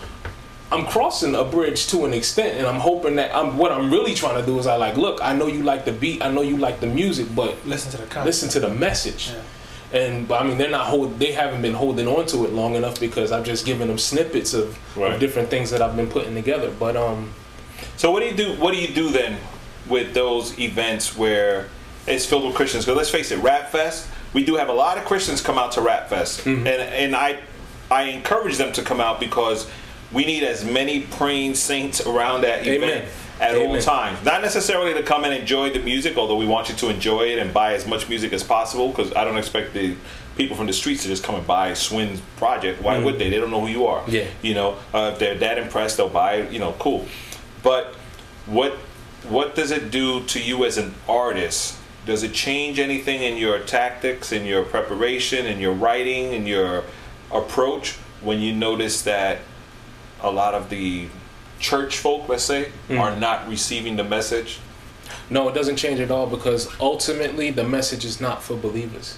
[0.71, 3.57] I'm crossing a bridge to an extent, and I'm hoping that I'm.
[3.57, 5.91] What I'm really trying to do is, I like, look, I know you like the
[5.91, 9.29] beat, I know you like the music, but Listen to the listen to the message.
[9.29, 9.41] Yeah.
[9.95, 11.17] And but I mean, they're not hold.
[11.19, 14.53] They haven't been holding on to it long enough because I've just given them snippets
[14.53, 15.13] of, Right.
[15.13, 16.69] of different things that I've been putting together.
[16.77, 17.31] But um,
[17.97, 18.53] So what do you do?
[18.61, 19.37] What do you do then
[19.87, 21.67] with those events where
[22.07, 22.83] it's filled with Christians?
[22.85, 24.07] Because let's face it, Rap Fest.
[24.33, 26.67] We do have a lot of Christians come out to Rap Fest, Mm-hmm.
[26.67, 27.39] and and I
[27.89, 29.65] I encourage them to come out because
[30.11, 32.89] we need as many praying saints around that Amen.
[32.89, 33.05] event
[33.39, 34.23] at all times.
[34.23, 37.39] Not necessarily to come and enjoy the music, although we want you to enjoy it
[37.39, 38.89] and buy as much music as possible.
[38.89, 39.95] Because I don't expect the
[40.37, 42.81] people from the streets to just come and buy Swin's project.
[42.81, 43.29] Why would they?
[43.29, 44.01] They don't know who you are.
[44.03, 44.11] Mm.
[44.11, 44.27] Yeah.
[44.41, 46.35] You know, uh, if they're that impressed, they'll buy.
[46.35, 47.05] it, You know, cool.
[47.63, 47.95] But
[48.45, 48.73] what
[49.27, 51.77] what does it do to you as an artist?
[52.05, 56.83] Does it change anything in your tactics, in your preparation, in your writing, in your
[57.31, 59.39] approach when you notice that
[60.21, 61.07] a lot of the
[61.59, 64.59] church folk, let's say, are not receiving the message?
[65.29, 69.17] No, it doesn't change at all because ultimately the message is not for believers.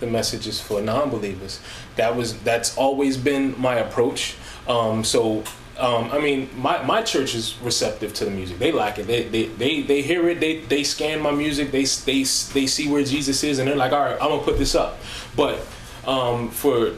[0.00, 1.60] The message is for non-believers.
[1.96, 4.34] That was that's always been my approach.
[4.66, 5.44] Um, so
[5.78, 8.58] um, I mean, my, my church is receptive to the music.
[8.58, 9.06] They like it.
[9.06, 10.40] They they, they, they hear it.
[10.40, 11.70] They they scan my music.
[11.72, 14.58] They they they see where Jesus is, and they're like, all right, I'm gonna put
[14.58, 14.98] this up.
[15.36, 15.66] But
[16.06, 16.92] um, for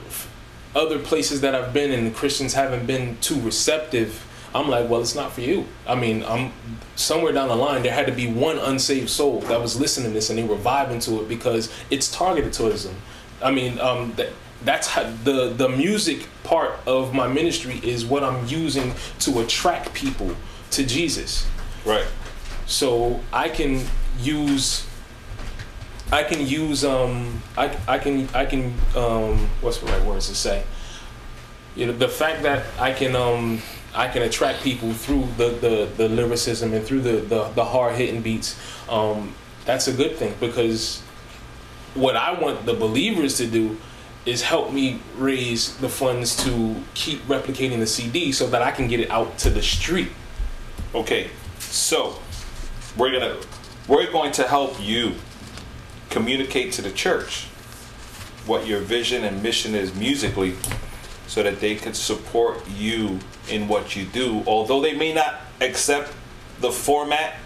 [0.74, 4.25] other places that I've been and the Christians haven't been too receptive,
[4.56, 5.66] I'm like, well, it's not for you.
[5.86, 6.52] I mean, I'm
[6.94, 10.14] somewhere down the line there had to be one unsaved soul that was listening to
[10.14, 12.96] this and they were vibing to it because it's targeted towards them.
[13.42, 14.30] I mean, um, that
[14.64, 19.92] that's how the the music part of my ministry is what I'm using to attract
[19.92, 20.34] people
[20.70, 21.46] to Jesus.
[21.84, 22.06] Right.
[22.64, 23.84] So I can
[24.18, 24.86] use
[26.10, 30.34] I can use um I, I can I can um what's the right words to
[30.34, 30.64] say?
[31.74, 33.60] You know, the fact that I can um
[33.96, 37.94] I can attract people through the, the, the lyricism and through the, the, the hard
[37.94, 41.00] hitting beats, um, that's a good thing because
[41.94, 43.78] what I want the believers to do
[44.26, 48.86] is help me raise the funds to keep replicating the CD so that I can
[48.86, 50.10] get it out to the street.
[50.94, 52.18] Okay, so
[52.96, 53.36] we're gonna
[53.88, 55.14] we're going to help you
[56.10, 57.44] communicate to the church
[58.46, 60.54] what your vision and mission is musically
[61.26, 66.12] so that they can support you in what you do although they may not accept
[66.60, 67.36] the format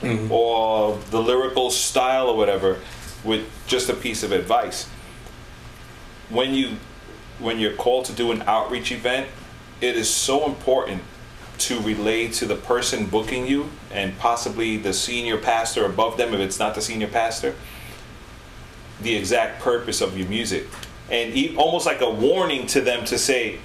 [0.00, 0.30] mm-hmm.
[0.30, 2.78] or the lyrical style or whatever
[3.24, 4.88] with just a piece of advice.
[6.28, 6.76] When you
[7.38, 9.28] when you're called to do an outreach event
[9.80, 11.02] it is so important
[11.58, 16.40] to relay to the person booking you and possibly the senior pastor above them if
[16.40, 17.54] it's not the senior pastor
[19.02, 20.66] the exact purpose of your music.
[21.10, 23.58] And e- almost like a warning to them to say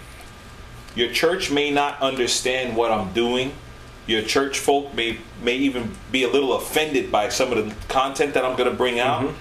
[0.95, 3.53] your church may not understand what I'm doing.
[4.07, 8.35] Your church folk may may even be a little offended by some of the content
[8.35, 9.33] that I'm going to bring out.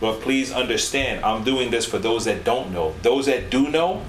[0.00, 2.94] But please understand I'm doing this for those that don't know.
[3.02, 4.02] Those that do know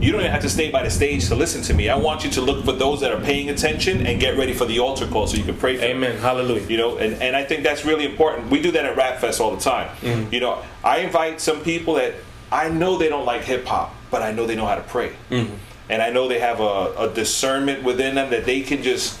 [0.00, 1.88] you don't even have to stay by the stage to listen to me.
[1.88, 4.64] I want you to look for those that are paying attention and get ready for
[4.64, 5.96] the altar call so you can pray for them.
[6.04, 6.18] Amen.
[6.18, 6.66] Hallelujah.
[6.68, 8.48] you know and, and i think that's really important.
[8.50, 9.88] We do that at rap fest all the time.
[9.96, 10.32] Mm-hmm.
[10.32, 12.14] you know i invite some people that
[12.52, 15.10] i know they don't like hip-hop but i know they know how to pray.
[15.30, 15.54] Mm-hmm.
[15.88, 19.18] And i know they have a, a discernment within them that they can just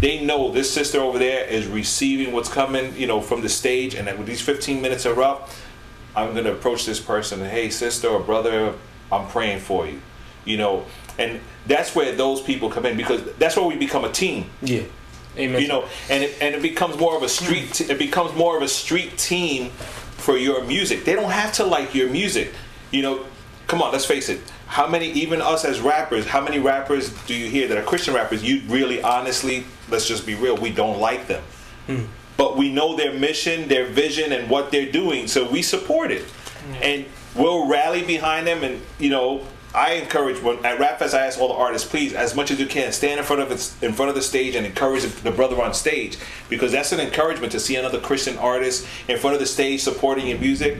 [0.00, 3.94] they know this sister over there is receiving what's coming you know from the stage.
[3.94, 5.50] And that when these 15 minutes are up
[6.14, 7.40] i'm going to approach this person.
[7.40, 8.74] And hey sister or brother
[9.10, 10.00] i'm praying for you
[10.44, 10.84] you know?
[11.18, 14.50] And that's where those people come in because that's where we become a team.
[14.62, 14.82] Yeah.
[15.38, 15.60] Amen.
[15.60, 18.56] you know and it, and it becomes more of a street t- it becomes more
[18.56, 21.04] of a street team for your music.
[21.04, 22.52] They don't have to like your music
[22.90, 23.24] you know?
[23.66, 27.34] Come on let's face it how many even us as rappers how many rappers do
[27.34, 28.42] you hear that are christian rappers?
[28.42, 31.42] You really honestly let's just be real we don't like them.
[31.86, 32.04] Hmm.
[32.36, 36.24] But we know their mission their vision and what they're doing so we support it.
[36.82, 41.26] And we'll rally behind them and you know I encourage when at Rap Fest I
[41.26, 43.84] ask all the artists, please, as much as you can, stand in front of it,
[43.84, 46.16] in front of the stage and encourage the brother on stage.
[46.48, 50.28] Because that's an encouragement to see another Christian artist in front of the stage supporting
[50.28, 50.78] your music.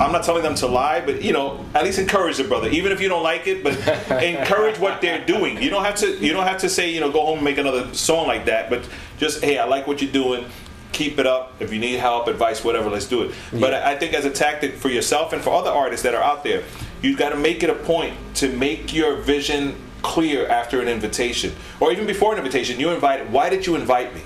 [0.00, 2.92] I'm not telling them to lie, but you know, at least encourage the brother, even
[2.92, 3.62] if you don't like it.
[3.62, 3.74] But
[4.22, 5.62] encourage what they're doing.
[5.62, 6.16] You don't have to.
[6.18, 8.68] You don't have to say, you know, go home and make another song like that.
[8.68, 10.46] But just, hey, I like what you're doing.
[10.92, 11.54] Keep it up.
[11.60, 13.34] If you need help, advice, whatever, let's do it.
[13.52, 16.22] But I I think as a tactic for yourself and for other artists that are
[16.22, 16.64] out there,
[17.00, 21.54] you've got to make it a point to make your vision clear after an invitation,
[21.78, 22.80] or even before an invitation.
[22.80, 23.30] You invited.
[23.30, 24.22] Why did you invite me?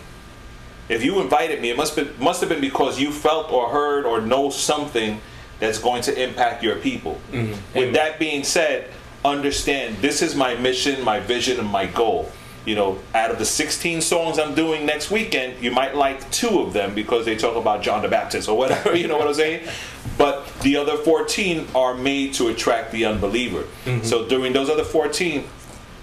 [0.89, 4.07] If you invited me, it must be, must have been because you felt or heard
[4.07, 5.21] or know something
[5.59, 7.21] that's going to impact your people.
[7.31, 7.51] Mm-hmm.
[7.51, 7.93] With Amen.
[7.95, 8.91] that being said,
[9.25, 12.31] understand this is my mission, my vision, and my goal.
[12.65, 16.61] You know, out of the 16 songs I'm doing next weekend, you might like two
[16.61, 19.35] of them because they talk about John the Baptist or whatever, you know what I'm
[19.35, 19.69] saying?
[20.19, 23.65] But the other 14 are made to attract the unbeliever.
[23.85, 24.05] Mm-hmm.
[24.05, 25.45] So during those other 14,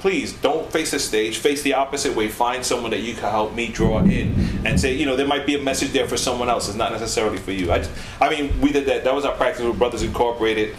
[0.04, 3.56] please don't face the stage face the opposite way find someone that you can help
[3.56, 4.36] me draw in
[4.66, 6.92] and say you know there might be a message there for someone else it's not
[6.92, 7.82] necessarily for you i,
[8.20, 10.76] I mean we did that that was our practice with brothers incorporated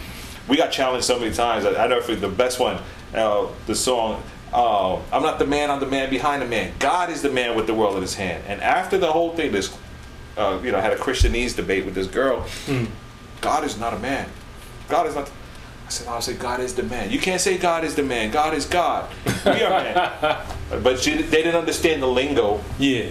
[0.47, 2.79] we got challenged so many times i, I never forget the best one
[3.15, 4.21] uh, the song
[4.53, 6.71] uh, I'm not the man, I'm the man behind the man.
[6.79, 8.41] God is the man with the world in his hand.
[8.47, 9.75] And after the whole thing, this,
[10.37, 12.45] uh, you know, I had a Christianese debate with this girl.
[13.41, 14.29] God is not a man.
[14.87, 15.29] God is not.
[15.85, 17.11] I said, I said, God is the man.
[17.11, 18.31] You can't say God is the man.
[18.31, 19.09] God is God.
[19.45, 20.45] We are man.
[20.83, 23.09] but she, they didn't understand the lingo Yeah.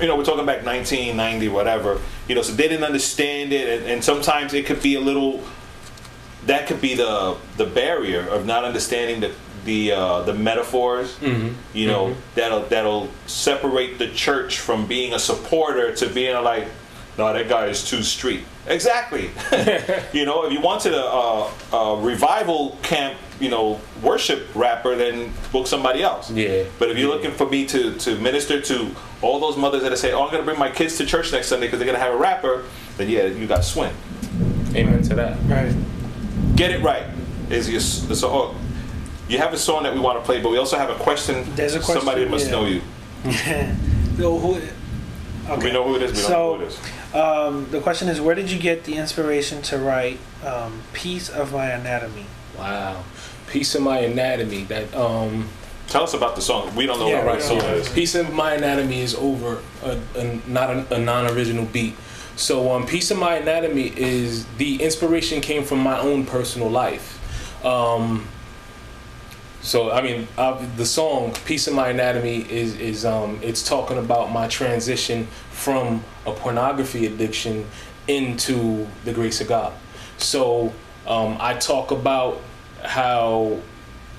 [0.00, 2.00] you know, we're talking back 1990, whatever.
[2.28, 5.42] You know, so they didn't understand it, and, and sometimes it could be a little.
[6.46, 9.32] That could be the the barrier of not understanding the
[9.66, 11.18] the uh, the metaphors.
[11.74, 16.68] You know, that'll that'll separate the church from being a supporter to being like,
[17.18, 18.44] no, that guy is too street.
[18.66, 19.24] Exactly.
[20.12, 25.32] you know, if you wanted a, a, a revival camp, you know, worship rapper, then
[25.52, 26.30] book somebody else.
[26.30, 26.64] Yeah.
[26.78, 30.12] But if you're looking for me to, to minister to all those mothers that say,
[30.12, 32.16] "Oh, I'm gonna bring my kids to church next Sunday because they're gonna have a
[32.16, 32.64] rapper,"
[32.96, 33.92] then yeah, you got swing.
[34.74, 35.36] Amen to that.
[35.46, 35.74] Right.
[36.56, 37.04] Get it right
[37.50, 38.56] is your s- the song.
[39.28, 41.44] You have a song that we want to play, but we also have a question.
[41.54, 42.52] There's a question, Somebody must yeah.
[42.52, 42.80] know you.
[44.16, 44.60] So who?
[45.52, 45.64] Okay.
[45.66, 46.12] We know who it is.
[46.12, 46.78] We So- don't know who it is.
[47.14, 51.52] Um, the question is, where did you get the inspiration to write um, "Piece of
[51.52, 52.26] My Anatomy"?
[52.58, 53.04] Wow.
[53.46, 54.64] Piece of my anatomy.
[54.64, 55.48] That um
[55.86, 56.74] Tell us about the song.
[56.74, 57.88] We don't know Yeah, what we the don't song is.
[57.90, 61.94] Piece of my anatomy is over a, a not a, a non-original beat.
[62.36, 67.20] So um, piece of my anatomy is the inspiration came from my own personal life.
[67.64, 68.26] Um,
[69.64, 73.96] so I mean, uh, the song "Piece of My Anatomy" is is um, it's talking
[73.96, 77.66] about my transition from a pornography addiction
[78.06, 79.72] into the grace of God.
[80.18, 80.70] So
[81.06, 82.42] um, I talk about
[82.82, 83.58] how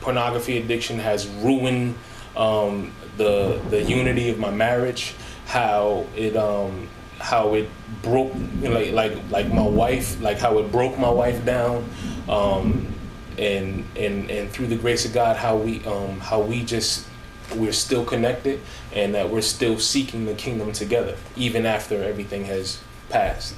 [0.01, 1.93] pornography addiction has ruined
[2.35, 5.13] um, the the unity of my marriage.
[5.45, 6.87] How it um,
[7.19, 7.69] how it
[8.01, 11.87] broke you know, like like like my wife like how it broke my wife down.
[12.27, 12.94] Um,
[13.39, 17.07] and and and through the grace of God, how we um how we just
[17.55, 18.59] we're still connected
[18.93, 23.55] and that we're still seeking the kingdom together even after everything has passed.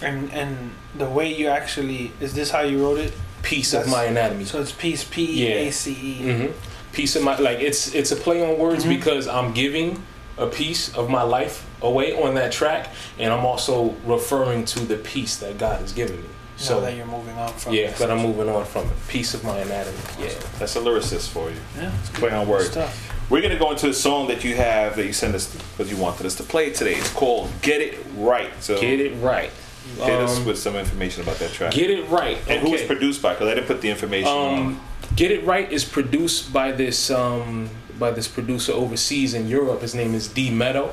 [0.00, 3.12] And and the way you actually is this how you wrote it?
[3.42, 4.44] Piece of my anatomy.
[4.44, 6.14] So it's piece P E A C E.
[6.22, 6.52] hmm
[6.92, 10.02] Piece of my like it's it's a play on words because I'm giving
[10.38, 14.96] a piece of my life away on that track, and I'm also referring to the
[14.96, 16.28] peace that God has given me.
[16.62, 17.72] So So that you're moving on from.
[17.74, 17.96] yeah, it.
[17.96, 18.92] that I'm moving on from it.
[19.08, 19.98] Piece of my anatomy.
[20.20, 20.28] Yeah.
[20.60, 21.56] That's a lyricist for you.
[21.76, 22.70] Yeah, it's good Play on words.
[22.70, 23.08] stuff.
[23.30, 25.96] We're gonna go into the song that you have that you sent us because you
[25.96, 26.94] wanted us to play today.
[26.94, 29.50] It's called "Get It Right." So Get it right.
[29.98, 31.72] hit us Um, with some information about that track.
[31.72, 32.38] Get it right.
[32.48, 33.32] and who it's produced by?
[33.32, 34.58] Because I didn't put the information on.
[34.58, 34.80] Um,
[35.16, 39.80] Get It Right is produced by this um, by this producer overseas in Europe.
[39.82, 40.92] His name is D Meadow.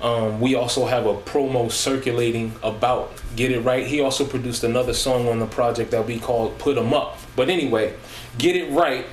[0.00, 3.86] Um, we also have a promo circulating about Get It Right.
[3.86, 7.18] He also produced another song on the project that we called Put 'Em Up.
[7.36, 7.94] But anyway,
[8.38, 9.06] Get It Right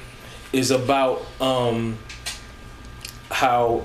[0.53, 1.97] is about um,
[3.29, 3.83] how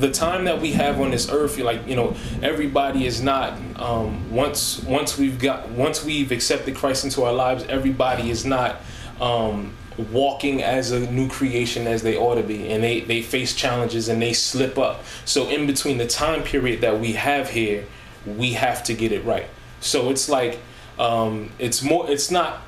[0.00, 4.30] the time that we have on this earth, like you know, everybody is not um,
[4.30, 8.80] once once we've got once we've accepted Christ into our lives, everybody is not
[9.20, 13.54] um, walking as a new creation as they ought to be, and they they face
[13.54, 15.04] challenges and they slip up.
[15.24, 17.86] So in between the time period that we have here,
[18.26, 19.46] we have to get it right.
[19.80, 20.58] So it's like
[20.98, 22.10] um, it's more.
[22.10, 22.62] It's not.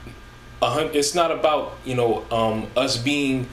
[0.63, 3.49] a It's not about you know um, us being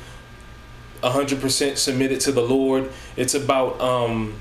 [1.02, 2.92] 100% submitted to the Lord.
[3.16, 4.36] It's about um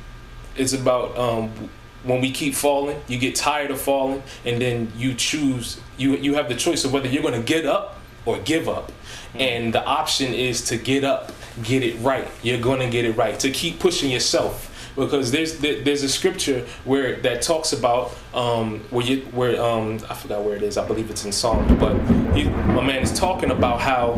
[0.56, 1.70] it's about um
[2.04, 6.34] when we keep falling, you get tired of falling and then you choose you you
[6.34, 8.92] have the choice of whether you're going to get up or give up.
[9.34, 12.28] And the option is to get up, get it right.
[12.42, 13.38] You're going to get it right.
[13.40, 14.66] To keep pushing yourself
[14.96, 20.14] because there's there's a scripture where that talks about um where you where um I
[20.14, 20.76] forgot where it is.
[20.76, 21.94] I believe it's in Psalm, but
[22.34, 24.14] he, my man is talking about how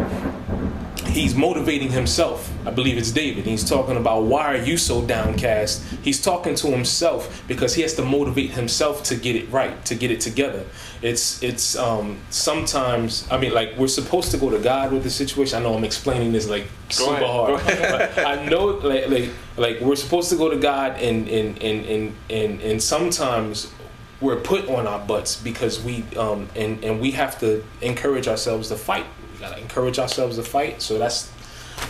[1.10, 2.52] he's motivating himself.
[2.66, 3.44] I believe it's David.
[3.44, 5.82] He's talking about why are you so downcast?
[6.02, 9.94] He's talking to himself because he has to motivate himself to get it right, to
[9.94, 10.64] get it together.
[11.02, 15.10] It's it's um sometimes I mean like we're supposed to go to God with the
[15.10, 15.58] situation.
[15.58, 17.48] I know I'm explaining this like super hard.
[17.48, 18.12] go ahead.
[18.14, 21.86] But I know like like like we're supposed to go to God and and and
[21.86, 23.72] and and, and sometimes
[24.20, 28.68] we're put on our butts because we um and and we have to encourage ourselves
[28.68, 29.06] to fight
[29.40, 31.28] gotta encourage ourselves to fight so that's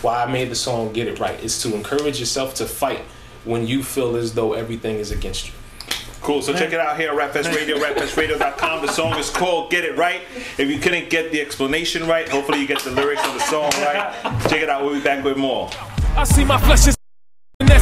[0.01, 3.01] why i made the song get it right it's to encourage yourself to fight
[3.43, 5.53] when you feel as though everything is against you
[6.21, 6.43] Cool.
[6.43, 8.85] So check it out here, Rapfest Radio, rapfestradio.com.
[8.85, 10.21] The song is called Get It Right.
[10.59, 13.71] If you couldn't get the explanation right, hopefully you get the lyrics of the song
[13.83, 14.13] right.
[14.43, 14.83] Check it out.
[14.85, 15.71] We'll be back with more.
[16.15, 16.95] I see my flesh is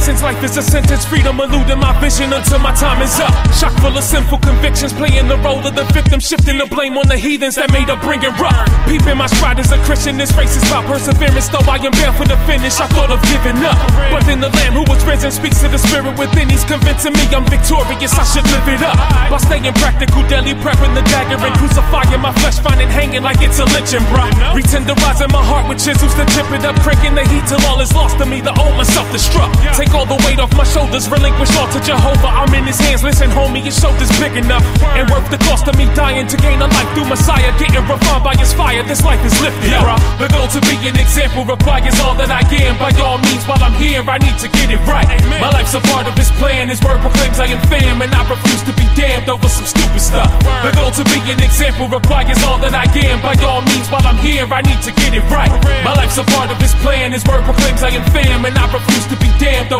[0.00, 3.32] since life is a sentence, freedom eluding my vision until my time is up.
[3.52, 7.06] Shock full of sinful convictions, playing the role of the victim, shifting the blame on
[7.06, 8.56] the heathens that made up bringing rough.
[8.88, 12.16] Peeping my stride as a Christian, this race is about perseverance, though I am bound
[12.16, 12.80] for the finish.
[12.80, 13.76] I thought of giving up,
[14.08, 16.48] but then the Lamb who was risen speaks to the spirit within.
[16.48, 18.16] He's convincing me I'm victorious.
[18.16, 18.96] I should live it up
[19.28, 23.60] by staying practical, daily prepping the dagger and crucifying my flesh, finding hanging like it's
[23.60, 24.24] a lynching, bro.
[24.56, 27.92] Retenderizing my heart with chisels to chip it up, cranking the heat till all is
[27.92, 28.40] lost to me.
[28.40, 29.54] The old myself destruct.
[29.76, 32.30] Take all the weight off my shoulders, relinquish all to Jehovah.
[32.30, 33.02] I'm in his hands.
[33.02, 34.62] Listen, homie, your shoulders big enough
[34.94, 38.24] and worth the cost of me dying to gain a life through Messiah, getting refined
[38.24, 38.82] by his fire.
[38.82, 39.96] This life is lifted, bro.
[40.22, 42.78] The goal to be an example requires all that I am.
[42.78, 45.08] By all means, while I'm here, I need to get it right.
[45.42, 46.68] My life's a part of his plan.
[46.70, 50.00] His word proclaims I am fam, and I refuse to be damned over some stupid
[50.00, 50.30] stuff.
[50.62, 53.18] The goal to be an example requires all that I am.
[53.20, 55.50] By all means, while I'm here, I need to get it right.
[55.82, 57.12] My life's a part of his plan.
[57.12, 59.79] His word proclaims I am fam, and I refuse to be damned over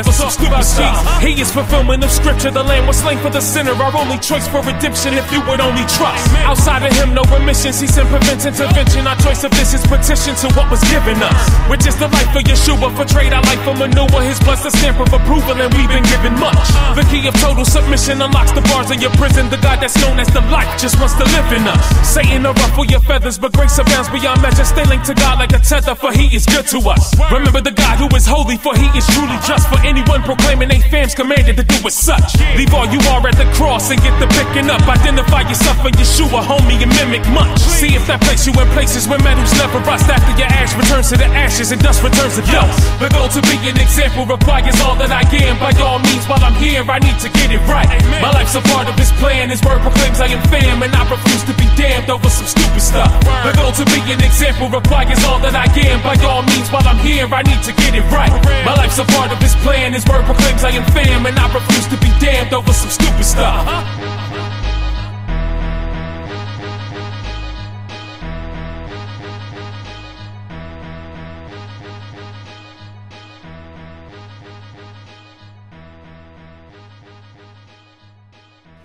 [1.24, 2.50] He is fulfillment of scripture.
[2.50, 3.72] The lamb was slain for the sinner.
[3.72, 6.28] Our only choice for redemption, if you would only trust.
[6.44, 7.72] Outside of him, no remission.
[7.72, 9.06] Cease and prevents intervention.
[9.06, 11.40] Our choice of this is petition to what was given us,
[11.72, 12.92] which is the life of Yeshua.
[12.96, 14.22] For trade our life for manure.
[14.22, 16.60] His blood's the stamp of approval, and we've been given much.
[16.92, 19.48] The key of total submission unlocks the bars of your prison.
[19.48, 21.80] The God that's known as the light just wants to live in us.
[22.04, 24.64] Satan to ruffle your feathers, but grace abounds beyond measure.
[24.64, 27.14] Stay linked to God like a tether, for He is good to us.
[27.30, 29.68] Remember the God who is holy, for He is truly just.
[29.68, 32.38] For anyone proclaiming they fam's commanded to do as such.
[32.54, 34.78] Leave all you are at the cross and get the picking up.
[34.86, 37.58] Identify yourself for Yeshua, homie, and mimic much.
[37.58, 40.06] See if that place you in places where metals never rust.
[40.06, 42.78] After your ash returns to the ashes and dust returns to dust.
[43.02, 45.58] The goal to be an example requires all that I am.
[45.58, 47.90] By all means, while I'm here, I need to get it right.
[48.22, 49.50] My life's a part of His plan.
[49.50, 52.80] His word proclaims I am fam, and I refuse to be damned over some stupid
[52.80, 53.10] stuff.
[53.42, 55.98] The goal to be an example requires all that I am.
[56.06, 58.30] By all means, while I'm here, I need to get it right.
[58.62, 59.79] My life's a part of His plan.
[59.80, 63.24] His word proclaims I am fam, and I refuse to be damned over some stupid
[63.24, 63.66] stuff.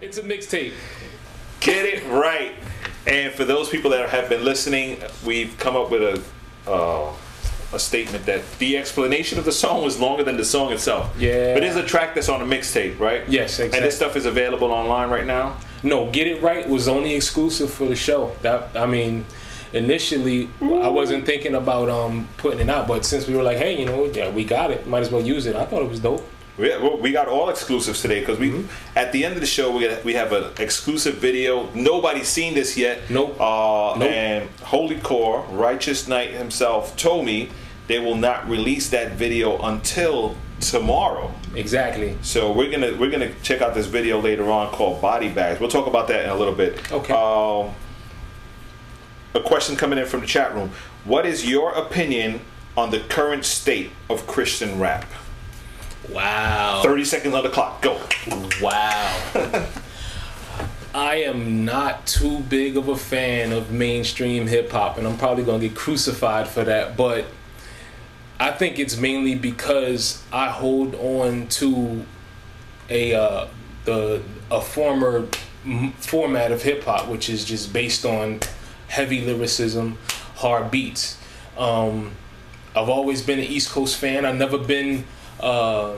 [0.02, 0.74] It's a mixtape.
[1.60, 2.54] Get it right.
[3.06, 7.14] And for those people that have been listening, we've come up with a uh,
[7.74, 11.14] a statement that the explanation of the song was longer than the song itself.
[11.18, 11.54] Yeah.
[11.54, 13.28] But it's a track that's on a mixtape, right?
[13.28, 13.78] Yes, exactly.
[13.78, 15.58] And this stuff is available online right now.
[15.84, 18.36] No, Get It Right was only exclusive for the show.
[18.42, 19.26] That I mean,
[19.74, 23.78] initially I wasn't thinking about um putting it out, but since we were like, hey,
[23.80, 25.56] you know, yeah, we got it, might as well use it.
[25.56, 26.26] I thought it was dope.
[26.58, 29.94] We, we got all exclusives today because we at the end of the show we
[30.06, 31.70] we have an exclusive video.
[31.74, 33.10] Nobody's seen this yet.
[33.10, 33.40] Nope.
[33.40, 34.10] Uh, Nope.
[34.10, 37.50] And Holy Core, Righteous Knight himself, told me
[37.88, 41.34] they will not release that video until tomorrow.
[41.56, 42.18] Exactly.
[42.22, 45.60] So we're gonna we're gonna check out this video later on called Body Bags.
[45.60, 46.92] We'll talk about that in a little bit.
[46.92, 47.14] Okay.
[47.14, 47.74] Um,
[49.34, 50.72] a question coming in from the chat room.
[51.04, 52.40] What is your opinion
[52.78, 55.06] on the current state of Christian rap?
[56.10, 56.82] Wow.
[56.84, 57.82] 30 seconds on the clock.
[57.82, 58.00] Go.
[58.62, 59.68] Wow.
[60.94, 65.44] I am not too big of a fan of mainstream hip hop, and I'm probably
[65.44, 66.96] gonna get crucified for that.
[66.96, 67.26] But
[68.40, 72.06] I think it's mainly because I hold on to
[72.90, 73.48] a uh,
[73.84, 75.28] the a former
[75.66, 78.40] m- format of hip hop, which is just based on
[78.88, 79.98] heavy lyricism,
[80.36, 81.18] hard beats.
[81.58, 82.12] Um,
[82.74, 84.26] I've always been an East Coast fan.
[84.26, 85.04] I've never been
[85.40, 85.96] uh,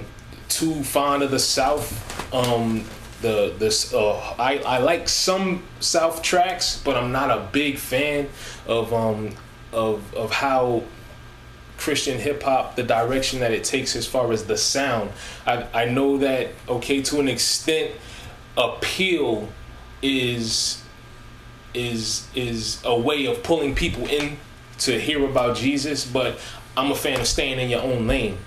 [0.50, 2.34] too fond of the South.
[2.34, 2.84] Um,
[3.22, 8.30] the this uh, I I like some South tracks, but I'm not a big fan
[8.68, 9.32] of um
[9.74, 10.84] of of how
[11.78, 15.12] Christian hip hop, the direction that it takes as far as the sound.
[15.46, 17.92] I I know that okay to an extent,
[18.58, 19.50] appeal
[20.02, 20.84] is
[21.74, 24.38] is is a way of pulling people in
[24.80, 26.40] to hear about Jesus, but
[26.76, 28.38] I'm a fan of staying in your own lane.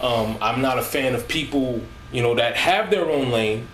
[0.00, 1.80] Um, I'm not a fan of people,
[2.12, 3.68] you know, that have their own lane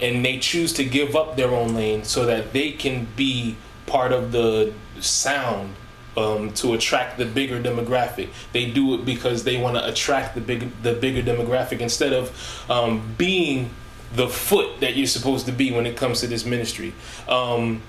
[0.00, 3.56] and they choose to give up their own lane so that they can be
[3.86, 5.74] part of the sound
[6.16, 8.28] um, to attract the bigger demographic.
[8.52, 12.70] They do it because they want to attract the big the bigger demographic instead of
[12.70, 13.70] um, being
[14.14, 16.94] the foot that you're supposed to be when it comes to this ministry.
[17.28, 17.82] Um,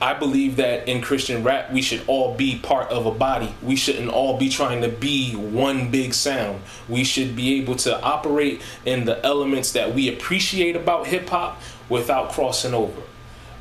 [0.00, 3.54] I believe that in Christian rap, we should all be part of a body.
[3.62, 6.62] We shouldn't all be trying to be one big sound.
[6.88, 11.62] We should be able to operate in the elements that we appreciate about hip hop
[11.88, 13.02] without crossing over.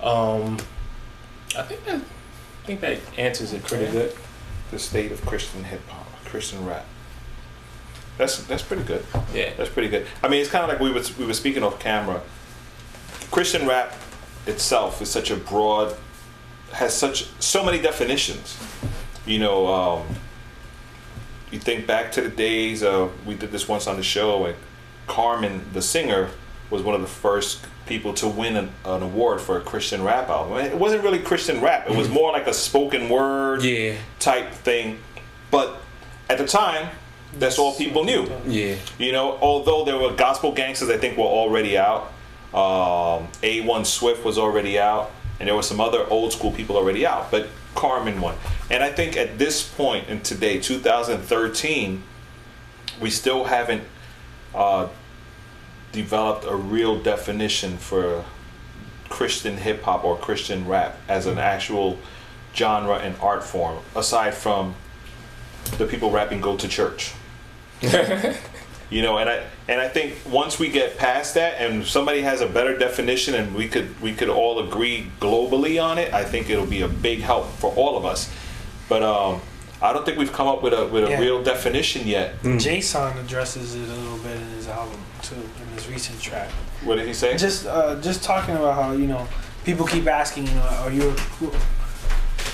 [0.02, 0.58] Um,
[1.58, 4.14] I think that I think that answers it pretty good.
[4.72, 6.86] The state of Christian hip hop, Christian rap.
[8.18, 9.06] That's that's pretty good.
[9.34, 9.54] Yeah.
[9.56, 10.08] That's pretty good.
[10.22, 12.22] I mean, it's kind of like we were we were speaking off camera.
[13.32, 13.96] Christian rap
[14.46, 15.96] itself is such a broad,
[16.74, 18.58] has such so many definitions.
[19.26, 20.08] You know, um,
[21.52, 24.56] you think back to the days of we did this once on the show, and
[25.08, 26.30] Carmen, the singer,
[26.70, 30.30] was one of the first people to win an, an award for a Christian rap
[30.30, 30.58] album.
[30.58, 33.96] It wasn't really Christian rap; it was more like a spoken word Yeah.
[34.20, 35.00] type thing.
[35.52, 35.78] But
[36.30, 36.90] at the time,
[37.38, 38.28] that's all people knew.
[38.48, 38.76] Yeah.
[38.98, 42.12] You know, although there were gospel gangsters, I think were already out.
[42.54, 47.06] Um, A1 Swift was already out, and there were some other old school people already
[47.06, 47.32] out.
[47.32, 48.36] But Carmen won,
[48.70, 52.04] and I think at this point in today, 2013,
[53.02, 53.84] we still haven't
[54.54, 54.88] uh,
[55.92, 58.24] developed a real definition for
[59.10, 61.98] Christian hip hop or Christian rap as an actual
[62.56, 64.76] genre and art form, aside from
[65.78, 67.14] the people rapping "Go to Church."
[68.90, 72.42] you know and i and i think once we get past that and somebody has
[72.42, 76.50] a better definition and we could we could all agree globally on it i think
[76.50, 78.30] it'll be a big help for all of us
[78.90, 79.40] but um
[79.82, 81.20] i don't think we've come up with a with a Yeah.
[81.20, 85.88] real definition yet Jason addresses it a little bit in his album too, in his
[85.88, 86.50] recent track.
[86.84, 89.26] what did he say Just uh, just talking about how you know
[89.64, 91.52] people keep asking, you know, are you a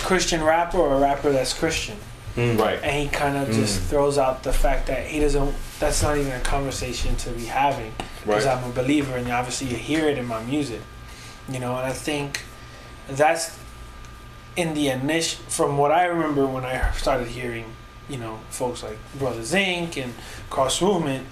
[0.06, 1.98] Christian rapper or a rapper that's Christian?
[2.38, 5.54] right And he kind of just throws out the fact that he doesn't.
[5.80, 7.94] That's not even a conversation to be having
[8.26, 8.58] because Right.
[8.58, 10.82] I'm a believer, and obviously you hear it in my music,
[11.48, 11.76] you know.
[11.78, 12.42] And I think
[13.08, 13.58] that's
[14.56, 15.42] in the initial.
[15.48, 17.66] From what I remember when I started hearing,
[18.10, 20.14] you know, folks like Brother Zinc and
[20.50, 21.26] Cross Movement,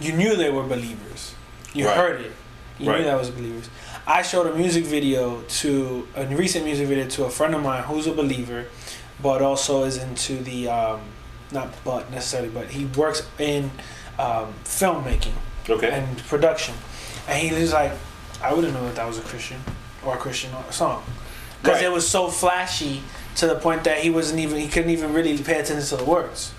[0.00, 1.34] you knew they were believers.
[1.72, 1.96] You Right.
[1.96, 2.32] heard it.
[2.78, 2.98] You Right.
[3.00, 3.70] knew that was believers.
[4.06, 7.84] I showed a music video to a recent music video to a friend of mine
[7.84, 8.66] who's a believer,
[9.22, 11.00] but also is into the um,
[11.52, 13.70] not but necessarily, but he works in
[14.18, 15.34] um, filmmaking
[15.68, 16.74] okay and production,
[17.28, 17.92] and he was like,
[18.42, 19.60] I wouldn't know that that was a Christian
[20.04, 21.02] or a Christian song
[21.62, 21.84] because Right.
[21.86, 23.02] it was so flashy
[23.36, 26.04] to the point that he wasn't even he couldn't even really pay attention to the
[26.04, 26.52] words.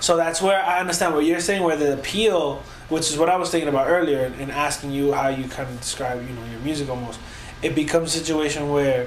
[0.00, 3.36] So that's where I understand what you're saying, where the appeal, which is what I
[3.36, 6.60] was thinking about earlier, and asking you how you kind of describe, you know, your
[6.60, 7.20] music almost.
[7.62, 9.06] It becomes a situation where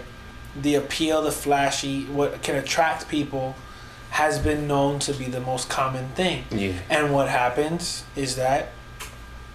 [0.62, 3.56] the appeal, the flashy, what can attract people,
[4.12, 6.44] has been known to be the most common thing.
[6.52, 6.74] Yeah.
[6.90, 8.70] And what happens is that,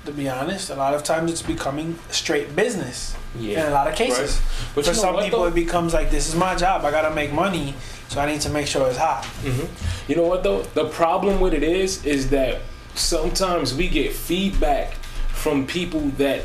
[0.05, 3.63] to be honest, a lot of times it's becoming straight business Yeah.
[3.63, 4.41] in a lot of cases.
[4.75, 5.47] But For some what, people, though?
[5.49, 6.85] it becomes like this is my job.
[6.85, 7.75] I gotta make money,
[8.09, 9.25] so I need to make sure it's hot.
[9.43, 10.11] Mm-hmm.
[10.11, 10.63] You know what though?
[10.63, 12.61] The problem with it is, is that
[12.95, 14.95] sometimes we get feedback
[15.29, 16.45] from people that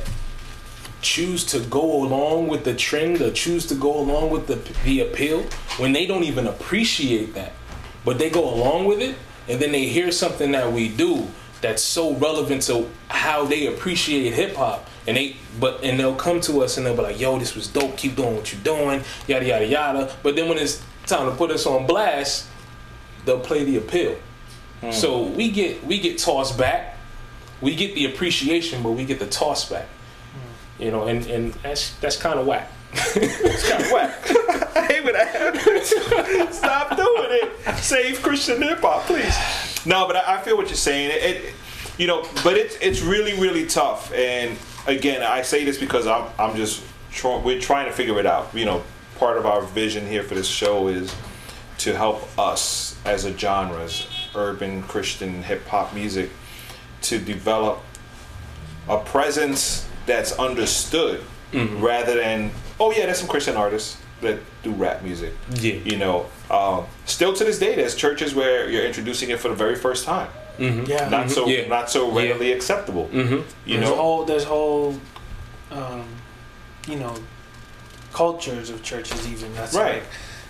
[1.01, 5.01] choose to go along with the trend or choose to go along with the the
[5.01, 5.43] appeal
[5.78, 7.51] when they don't even appreciate that,
[8.06, 9.16] but they go along with it,
[9.49, 11.28] and then they hear something that we do
[11.62, 16.39] that's so relevant to how they appreciate hip hop, and they but and they'll come
[16.41, 17.97] to us and they'll be like, "Yo, this was dope.
[17.97, 20.16] Keep doing what you're doing." Yada yada yada.
[20.22, 22.47] But then when it's time to put us on blast,
[23.26, 24.16] they'll play the appeal.
[24.82, 24.91] Hmm.
[24.91, 26.97] So we get we get tossed back.
[27.62, 29.88] We get the appreciation, but we get the toss back.
[29.88, 30.84] Hmm.
[30.84, 32.72] You know, and, and that's that's kind of whack.
[32.95, 34.13] It's kind of whack.
[34.75, 36.55] I hate when that happens.
[36.57, 37.77] Stop doing it.
[37.77, 39.85] Save christian hip-hop please.
[39.85, 41.11] No but I, I feel what you're saying.
[41.11, 41.53] It, it
[41.97, 44.13] you know but it's it's really really tough.
[44.13, 46.83] And again i say this because i'm i'm just
[47.23, 48.53] we're trying to figure it out.
[48.53, 48.83] You know
[49.17, 51.15] part of our vision here for this show is
[51.79, 56.29] to help us as a genre as urban christian hip-hop music
[57.01, 57.81] to develop
[58.87, 61.21] a presence that's understood
[61.51, 61.83] mm-hmm.
[61.83, 65.73] rather than oh yeah there's some christian artists that do rap music Yeah.
[65.84, 69.55] you know um, still to this day there's churches where you're introducing it for the
[69.55, 71.09] very first time Yeah.
[71.09, 71.67] not so Yeah.
[71.67, 72.28] not so Yeah.
[72.30, 73.41] readily acceptable Mm-hmm.
[73.65, 74.95] you there's know whole there's whole,
[75.71, 76.05] um,
[76.88, 77.15] you know,
[78.13, 79.95] cultures of churches even that's Right.
[79.95, 80.03] like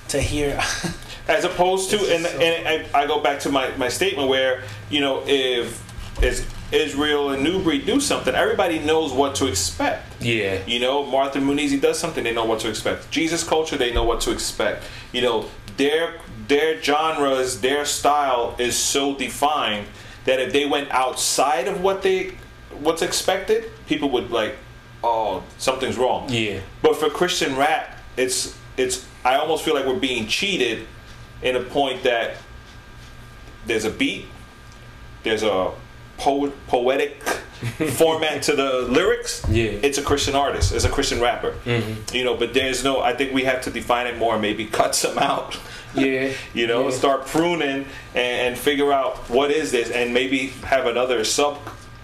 [0.10, 0.62] to hear.
[1.28, 4.62] as opposed to and, so- and I, I go back to my, my statement where
[4.92, 5.82] you know if
[6.24, 10.60] as Israel and New Breed do something everybody knows what to expect Yeah.
[10.66, 14.04] you know Martha Munizzi does something they know what to expect Jesus culture they know
[14.04, 19.88] what to expect you know their their genres their style is so defined
[20.26, 22.32] that if they went outside of what they
[22.80, 24.56] what's expected people would like
[25.04, 26.62] oh something's wrong Yeah.
[26.82, 30.88] but for Christian rap, it's it's I almost feel like we're being cheated
[31.42, 32.38] in a point that
[33.66, 34.26] there's a beat,
[35.24, 35.72] there's a
[36.18, 37.22] po- poetic
[37.94, 39.44] format to the lyrics.
[39.50, 39.66] Yeah.
[39.66, 41.56] It's a Christian artist, it's a Christian rapper.
[42.14, 44.96] You know, but there's no I think we have to define it more, maybe cut
[44.96, 45.58] some out
[45.96, 46.32] Yeah.
[46.54, 46.96] You know, Yeah.
[46.96, 51.58] start pruning and, and figure out what is this, and maybe have another sub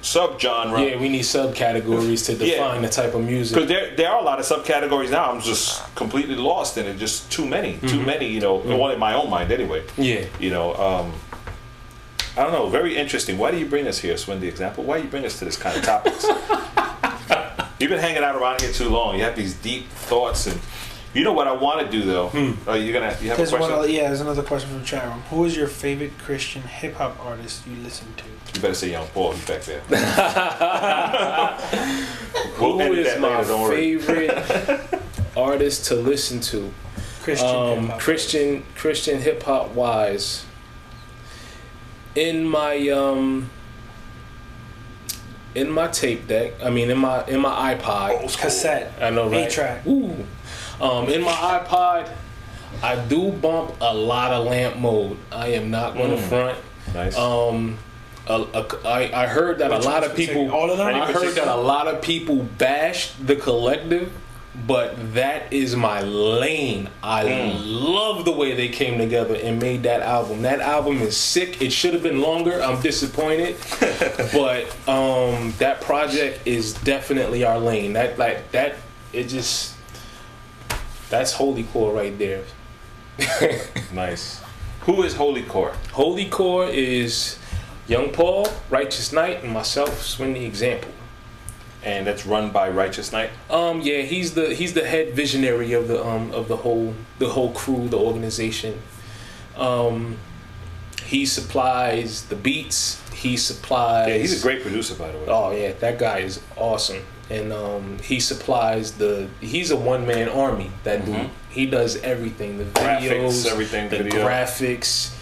[0.03, 0.81] sub genre.
[0.81, 2.55] Yeah, we need subcategories to Yeah.
[2.55, 3.53] define the type of music.
[3.53, 5.31] Because there, there are a lot of subcategories now.
[5.31, 6.97] I'm just completely lost in it.
[6.97, 7.87] Just too many, Mm-hmm.
[7.87, 8.27] too many.
[8.27, 9.83] You know, one in my own mind anyway.
[9.97, 10.25] Yeah.
[10.39, 11.13] You know, um,
[12.37, 12.69] I don't know.
[12.69, 13.37] Very interesting.
[13.37, 14.39] Why do you bring us here, Swin?
[14.39, 14.83] The example.
[14.83, 16.23] Why do you bring us to this kind of topics?
[17.79, 19.17] You've been hanging out around here too long.
[19.17, 20.59] You have these deep thoughts, and
[21.13, 22.27] you know what I want to do though.
[22.29, 22.69] Hmm.
[22.69, 23.17] Uh, you're gonna.
[23.21, 23.59] You have a question.
[23.59, 25.19] one, yeah, there's another question from the chat room.
[25.31, 28.23] Who is your favorite Christian hip hop artist you listen to?
[28.55, 29.31] You better say Young Paul.
[29.33, 29.81] He's back there.
[32.59, 33.75] we'll Who edit is that my later.
[33.75, 35.01] Favorite
[35.35, 36.71] artist to listen to?
[37.23, 37.49] Christian
[37.91, 37.91] Um.
[37.99, 40.45] Christian Christian hip hop wise.
[42.15, 43.49] In my um
[45.55, 48.21] in my tape deck, I mean in my in my iPod.
[48.23, 48.93] oh, cassette.
[49.01, 49.45] I know, right?
[49.47, 49.85] Eight track.
[49.87, 50.25] Ooh.
[50.81, 52.09] Um, in my iPod,
[52.81, 55.17] I do bump a lot of lamp mode.
[55.31, 56.27] I am not going to Mm.
[56.29, 56.57] front.
[56.93, 57.17] Nice.
[57.17, 57.77] Um,
[58.27, 60.51] a, a, I, I heard that Which a lot of people.
[60.51, 60.87] All of them?
[60.87, 64.11] I heard that a lot of people bashed the collective,
[64.67, 66.89] but that is my lane.
[67.01, 67.61] I Mm.
[67.65, 70.41] love the way they came together and made that album.
[70.41, 71.61] That album is sick.
[71.61, 72.61] It should have been longer.
[72.61, 73.55] I'm disappointed,
[74.33, 77.93] but um, that project is definitely our lane.
[77.93, 78.75] That like that.
[79.13, 79.73] It just
[81.09, 82.43] that's holy core right there.
[83.93, 84.41] nice.
[84.81, 85.73] Who is Holy Core?
[85.91, 87.37] Holy Core is
[87.87, 90.89] Young Paul, Righteous Knight, and myself, Swin the Example.
[91.83, 93.31] And that's run by Righteous Knight.
[93.49, 97.29] Um, yeah, he's the he's the head visionary of the um of the whole the
[97.29, 98.81] whole crew, the organization.
[99.57, 100.17] Um,
[101.05, 103.01] he supplies the beats.
[103.11, 104.07] He supplies.
[104.09, 105.25] Yeah, he's a great producer, by the way.
[105.27, 109.27] Oh yeah, that guy is awesome, and um, he supplies the.
[109.39, 110.71] He's a one man army.
[110.83, 111.29] That dude.
[111.49, 112.59] He does everything.
[112.59, 114.25] The Graphics, videos, everything, the video.
[114.25, 115.13] graphics.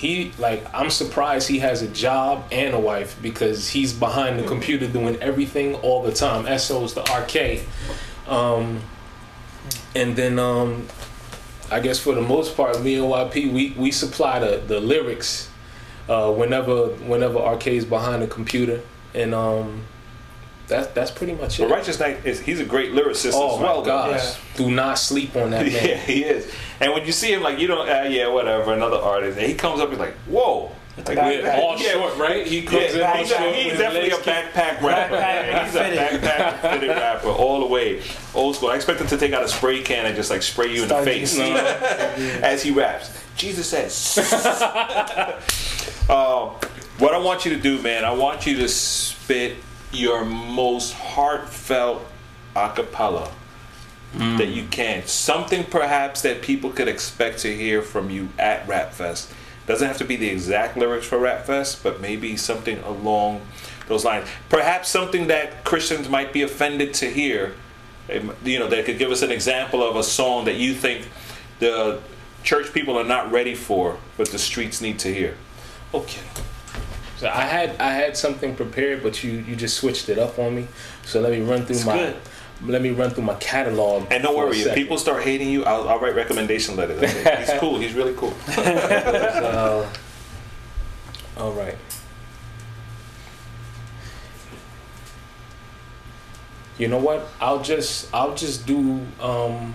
[0.00, 4.44] He like I'm surprised he has a job and a wife because he's behind the
[4.44, 6.46] computer doing everything all the time.
[6.58, 7.66] SO's the RK.
[8.26, 8.80] Um,
[9.94, 10.88] and then um,
[11.70, 15.50] I guess for the most part, me and YP we we supply the the lyrics
[16.08, 18.80] uh, whenever whenever RK's behind the computer,
[19.12, 19.84] and um,
[20.70, 21.64] that's that's pretty much it.
[21.68, 23.80] But Righteous Knight is he's a great lyricist oh as well.
[23.80, 24.22] my gosh!
[24.22, 24.36] Yeah.
[24.56, 25.72] Do not sleep on that man.
[25.74, 26.50] Yeah, he is.
[26.80, 29.54] And when you see him, like you don't, uh, yeah, whatever, another artist, and he
[29.54, 30.72] comes up, he's like, whoa.
[30.96, 32.46] Like, back- Yeah, all yeah, short, right?
[32.46, 33.40] He comes Yeah, in all he's, short.
[33.42, 34.54] a, he's definitely a legs kicked.
[34.54, 35.14] backpack rapper.
[35.16, 35.64] Backpack man.
[35.66, 35.78] He's a
[36.18, 38.02] backpack fitted rapper all the way.
[38.34, 38.68] Old school.
[38.70, 40.88] I expect him to take out a spray can and just like spray you in
[40.88, 41.54] the Start face using-
[42.42, 43.10] as he raps.
[43.36, 44.18] Jesus says.
[46.08, 46.50] uh,
[46.98, 49.56] what I want you to do, man, I want you to spit
[49.92, 52.06] your most heartfelt
[52.54, 53.30] acapella
[54.14, 54.38] mm.
[54.38, 55.06] that you can.
[55.06, 59.32] Something perhaps that people could expect to hear from you at Rap Fest.
[59.66, 63.42] Doesn't have to be the exact lyrics for Rap Fest, but maybe something along
[63.88, 64.28] those lines.
[64.48, 67.54] Perhaps something that Christians might be offended to hear.
[68.08, 71.08] You know, that could give us an example of a song that you think
[71.60, 72.00] the
[72.42, 75.36] church people are not ready for, but the streets need to hear.
[75.94, 76.22] Okay.
[77.20, 80.54] So I had I had something prepared, but you you just switched it up on
[80.56, 80.66] me.
[81.04, 82.16] So let me run through It's my good.
[82.64, 84.06] let me run through my catalog.
[84.10, 87.02] And don't worry, if people start hating you, I'll, I'll write recommendation letters.
[87.02, 87.44] Okay?
[87.44, 87.78] He's cool.
[87.78, 88.32] He's really cool.
[88.56, 89.86] Uh,
[91.36, 91.76] all right.
[96.78, 97.28] You know what?
[97.38, 99.74] I'll just I'll just do um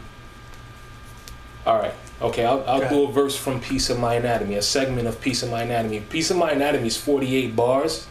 [1.64, 1.94] all right.
[2.22, 5.20] Okay, I'll, I'll Go do a verse from Piece of My Anatomy, a segment of
[5.20, 6.00] Piece of My Anatomy.
[6.00, 8.08] Piece of My Anatomy is 48 bars,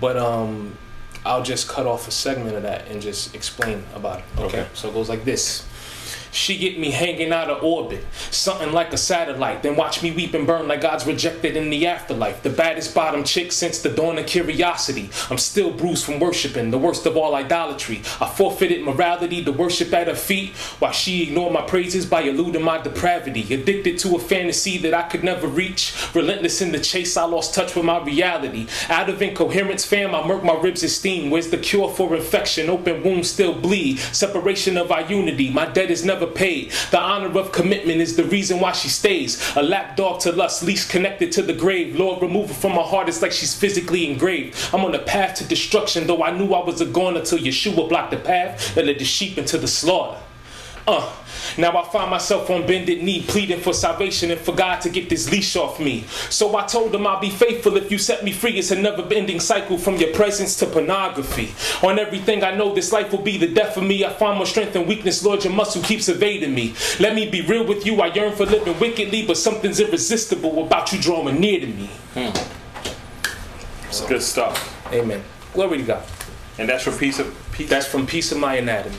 [0.00, 0.76] but um
[1.26, 4.24] I'll just cut off a segment of that and just explain about it.
[4.36, 4.44] Okay.
[4.60, 4.66] Okay.
[4.74, 5.66] So it goes like this.
[6.34, 9.62] She get me hanging out of orbit, something like a satellite.
[9.62, 12.42] Then watch me weep and burn like God's rejected in the afterlife.
[12.42, 15.10] The baddest bottom chick since the dawn of curiosity.
[15.30, 18.02] I'm still bruised from worshiping, the worst of all idolatry.
[18.20, 22.62] I forfeited morality to worship at her feet, while she ignored my praises by eluding
[22.62, 23.54] my depravity.
[23.54, 25.94] Addicted to a fantasy that I could never reach.
[26.14, 28.66] Relentless in the chase, I lost touch with my reality.
[28.88, 31.30] Out of incoherence, fam, I murk my ribs esteem.
[31.30, 32.68] Where's the cure for infection?
[32.68, 33.98] Open wounds still bleed.
[33.98, 35.50] Separation of our unity.
[35.50, 36.72] My debt is never paid.
[36.90, 39.54] The honor of commitment is the reason why she stays.
[39.56, 41.96] A lapdog to lust, least connected to the grave.
[41.96, 43.08] Lord, remove her from my heart.
[43.08, 44.56] It's like she's physically engraved.
[44.72, 47.88] I'm on the path to destruction, though I knew I was a goner till Yeshua
[47.88, 50.20] blocked the path and led the sheep into the slaughter.
[50.86, 51.10] Uh,
[51.56, 55.08] now I find myself on bended knee, pleading for salvation and for God to get
[55.08, 56.02] this leash off me.
[56.28, 58.58] So I told him I'll be faithful if you set me free.
[58.58, 61.54] It's a never-ending cycle from your presence to pornography.
[61.86, 64.04] On everything I know, this life will be the death of me.
[64.04, 65.42] I find more strength and weakness, Lord.
[65.44, 66.74] Your muscle keeps evading me.
[67.00, 68.02] Let me be real with you.
[68.02, 71.86] I yearn for living wickedly, but something's irresistible about you drawing near to me.
[72.12, 72.30] Hmm.
[73.86, 74.92] It's good stuff.
[74.92, 75.22] Amen.
[75.54, 76.04] Glory to God.
[76.58, 77.70] And that's from peace of peace.
[77.70, 78.96] That's from peace of My Anatomy.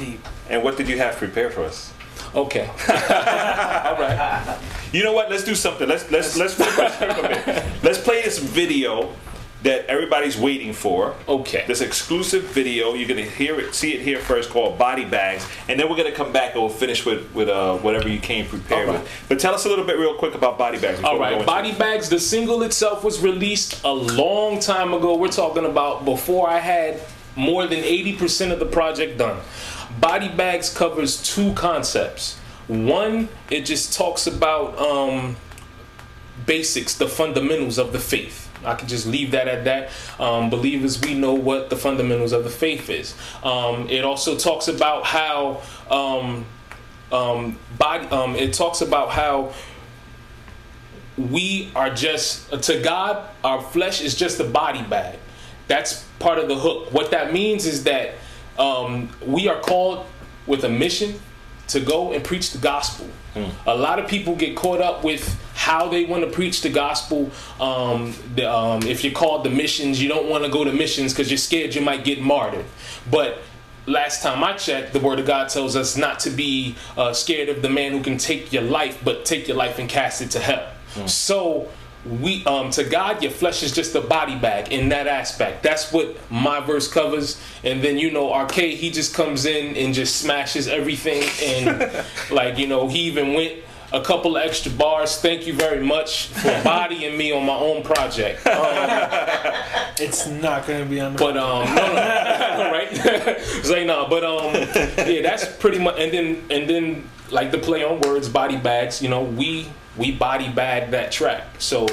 [0.00, 0.26] Deep.
[0.48, 1.92] and what did you have prepared for us?
[2.34, 2.66] Okay.
[2.88, 4.58] All right.
[4.92, 5.30] You know what?
[5.30, 5.88] Let's do something.
[5.88, 7.64] Let's let's let's flip a bit.
[7.82, 9.14] Let's play this video
[9.62, 11.14] that everybody's waiting for.
[11.28, 11.64] Okay.
[11.66, 12.94] This exclusive video.
[12.94, 16.12] You're gonna hear it, see it here first, called "Body Bags," and then we're gonna
[16.12, 19.00] come back and we'll finish with with uh, whatever you came prepared right.
[19.00, 19.10] with.
[19.28, 21.72] But tell us a little bit, real quick, about "Body Bags." All right, Body.
[21.72, 25.16] Bags, the single itself was released a long time ago.
[25.16, 27.00] We're talking about before I had
[27.36, 29.40] more than 80% of the project done.
[30.00, 32.38] Body Bags covers two concepts.
[32.68, 35.36] One, it just talks about um,
[36.46, 38.48] basics, the fundamentals of the faith.
[38.64, 39.90] I can just leave that at that.
[40.18, 43.14] Um, believers, we know what the fundamentals of the faith is.
[43.42, 46.44] Um, it also talks about how um,
[47.10, 48.06] um, body.
[48.08, 49.52] Um, it talks about how
[51.16, 53.28] we are just to God.
[53.42, 55.18] Our flesh is just a body bag.
[55.68, 56.92] That's part of the hook.
[56.92, 58.14] What that means is that
[58.60, 60.06] um, we are called
[60.46, 61.18] with a mission
[61.68, 63.08] to go and preach the gospel.
[63.66, 67.30] A lot of people get caught up with how they want to preach the gospel.
[67.60, 71.12] Um, the, um, if you're called to missions, you don't want to go to missions
[71.12, 72.64] because you're scared you might get martyred.
[73.08, 73.38] But
[73.86, 77.48] last time I checked, the Word of God tells us not to be uh, scared
[77.48, 80.30] of the man who can take your life, but take your life and cast it
[80.32, 80.66] to hell.
[81.06, 81.68] So
[82.04, 85.62] we um to God your flesh is just a body bag in that aspect.
[85.62, 87.40] That's what my verse covers.
[87.62, 92.56] And then you know RK he just comes in and just smashes everything and like
[92.58, 93.58] you know he even went
[93.92, 95.16] a couple of extra bars.
[95.20, 98.46] Thank you very much for bodying me on my own project.
[98.46, 99.52] Um,
[99.98, 101.18] It's not gonna be on the.
[101.18, 101.92] but um, no, no,
[102.72, 102.88] right?
[102.92, 104.54] it's like no, but um,
[105.10, 105.96] yeah, that's pretty much.
[105.98, 109.02] And then and then like the play on words, body bags.
[109.02, 109.66] You know, we
[109.96, 111.44] we body bag that track.
[111.58, 111.86] So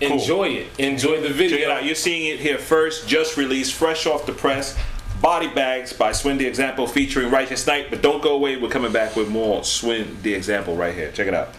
[0.00, 0.78] enjoy it.
[0.78, 1.70] Enjoy the Check it video.
[1.70, 1.84] out.
[1.84, 4.76] You're seeing it here first, just released, fresh off the press.
[5.20, 7.86] Body Bags by Swin the Example featuring Righteous Knight.
[7.88, 11.10] But don't go away, we're coming back with more Swin the Example right here.
[11.12, 11.54] Check it out.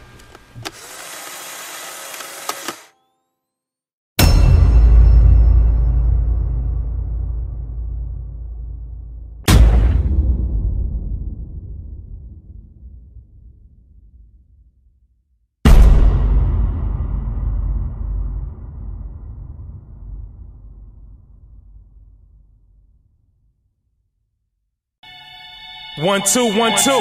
[25.98, 26.92] One two one two.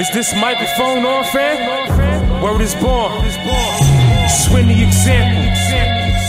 [0.00, 2.42] Is this microphone on, fam?
[2.42, 3.12] Word is born.
[4.30, 5.44] Swin the Example.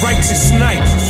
[0.03, 1.00] Righteous Knight.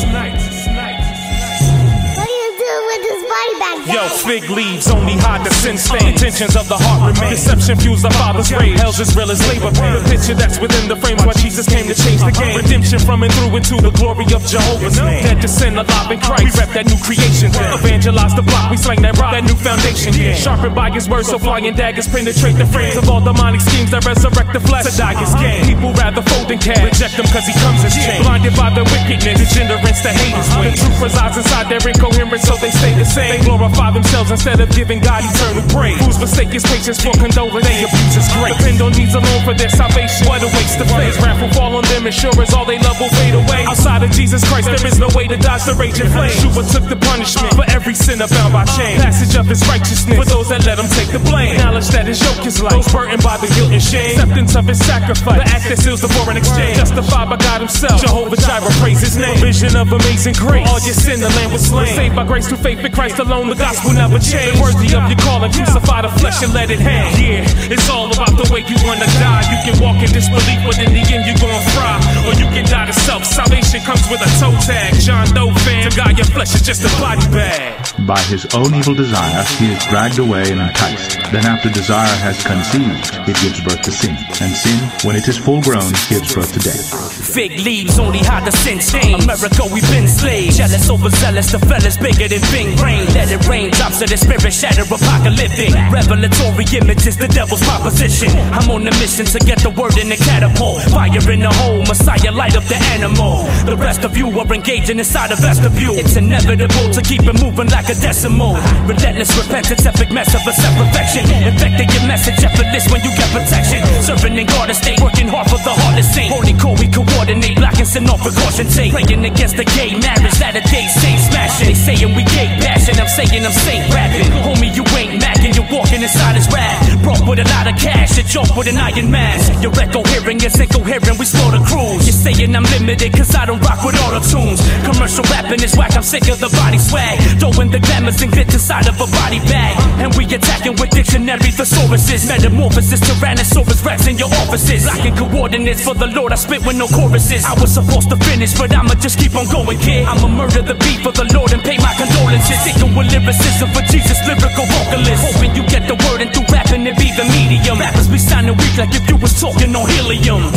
[3.91, 6.15] Yo, fig leaves only hide the sin stain.
[6.15, 7.35] Intentions of the heart remain.
[7.35, 8.79] Deception fuels the father's rage.
[8.79, 9.99] Hell's as real as labor pain.
[9.99, 12.55] The picture that's within the frame why Jesus came to change the game.
[12.55, 15.23] Redemption from and through into the glory of Jehovah's name.
[15.27, 16.47] Dead to sin, alive in Christ.
[16.47, 17.51] We rep that new creation.
[17.51, 19.35] Evangelize the block, we slang that rock.
[19.35, 20.15] That new foundation.
[20.15, 20.39] game.
[20.39, 24.05] Sharpened by his words, so flying daggers penetrate the frames of all demonic schemes that
[24.07, 24.87] resurrect the flesh.
[24.87, 25.67] To die is gain.
[25.67, 26.79] People rather fold than cash.
[26.79, 28.23] Reject him cause he comes as change.
[28.23, 30.71] Blinded by the wickedness, degenerates, the haters win.
[30.71, 33.35] The truth resides inside their incoherence, so they stay the same.
[33.35, 35.97] They glorify themselves instead of giving God eternal praise.
[35.97, 37.65] Fools mistake his patience for condolence.
[37.65, 38.53] They abuse his grace.
[38.61, 40.29] Depend on needs alone for their salvation.
[40.29, 41.17] What a waste of faith.
[41.17, 43.65] Wrath will fall on them, and sure as all they love will fade away.
[43.65, 46.29] Outside of Jesus Christ, there is no way to dodge the raging flame.
[46.29, 48.99] Yeshua took the punishment for every sinner bound by shame.
[49.01, 51.57] Passage of his righteousness for those that let him take the blame.
[51.57, 52.75] Knowledge that his yoke is light.
[52.75, 54.19] Those burdened by the guilt and shame.
[54.19, 55.39] Acceptance of his sacrifice.
[55.39, 56.75] The act that seals the foreign exchange.
[56.75, 58.01] Justified by God himself.
[58.01, 59.37] Jehovah Jireh, praise his name.
[59.39, 60.67] Vision of amazing grace.
[60.67, 61.93] All your sin, the land was slain.
[61.95, 63.47] Saved by grace through faith in Christ alone.
[63.47, 64.57] The gospel never changed.
[64.57, 65.53] Worthy of your calling.
[65.53, 67.13] Crucify the flesh and let it hang.
[67.21, 69.45] Yeah, it's all about the way you wanna die.
[69.53, 72.01] You can walk in disbelief, but in the end you gon' fry.
[72.25, 73.23] Or you can die to self.
[73.23, 74.97] Salvation comes with a toe tag.
[74.99, 75.85] John Doe fan.
[75.85, 77.77] To God, your flesh is just a body bag.
[78.07, 81.21] By his own evil desire, he is dragged away and enticed.
[81.31, 84.17] Then, after desire has conceived, it gives birth to sin.
[84.41, 86.89] And sin, when it is full grown, gives birth to death.
[87.33, 89.21] Fig leaves only hide the sin stain.
[89.21, 90.57] America, we've been slaves.
[90.57, 93.05] Jealous, overzealous, the fellas bigger than Bing Rain.
[93.13, 95.75] Let it raindrops of the spirit shatter apocalyptic.
[95.91, 98.31] Revelatory images, the devil's proposition.
[98.55, 100.79] I'm on a mission to get the word in the catapult.
[100.87, 103.43] Fire in the hole, Messiah light up the animal.
[103.67, 105.99] The rest of you are engaging inside a vestibule.
[105.99, 108.55] It's inevitable to keep it moving like a decimal.
[108.87, 111.27] Relentless repentance, epic mess of a self-perfection.
[111.43, 113.83] Infecting your message, effortless when you get protection.
[113.99, 116.31] Serving in God state, working hard for the hardest thing.
[116.31, 118.95] Holy core, we coordinate, blocking sin no precaution take.
[118.95, 121.67] Praying against the gay marriage, that a day saint smashing.
[121.67, 124.29] They saying we gay bashing, I'm saying I'm saint rapping.
[124.45, 126.77] Homie, you ain't macking, you're walking inside his rap.
[127.01, 129.61] Broke with a lot of cash, a joke with an iron mask.
[129.61, 132.05] Your echo hearing is incoherent, we slow the cruise.
[132.05, 134.59] You're saying I'm limited, cause I don't rock with auto tunes.
[134.85, 137.17] Commercial rapping is whack, I'm sick of the body swag.
[137.39, 139.73] Throwing the glamours and glitz inside of a body bag.
[140.01, 142.27] And we attacking with dictionary thesauruses.
[142.27, 144.85] Metamorphosis, Tyrannosaurus Rex in your offices.
[144.85, 147.45] Locking coordinates for the Lord, I spit with no choruses.
[147.45, 150.05] I was supposed to finish, but I'ma just keep on going, kid.
[150.05, 152.59] I'ma murder the beat for the Lord and pay my condolences.
[152.61, 155.23] Sticking with lyricism for Jesus, lyrical vocalist.
[155.23, 157.79] Hoping you get the word and through rapping it be the medium.
[157.79, 160.51] Rappers be sounding weak like if you was talking on helium.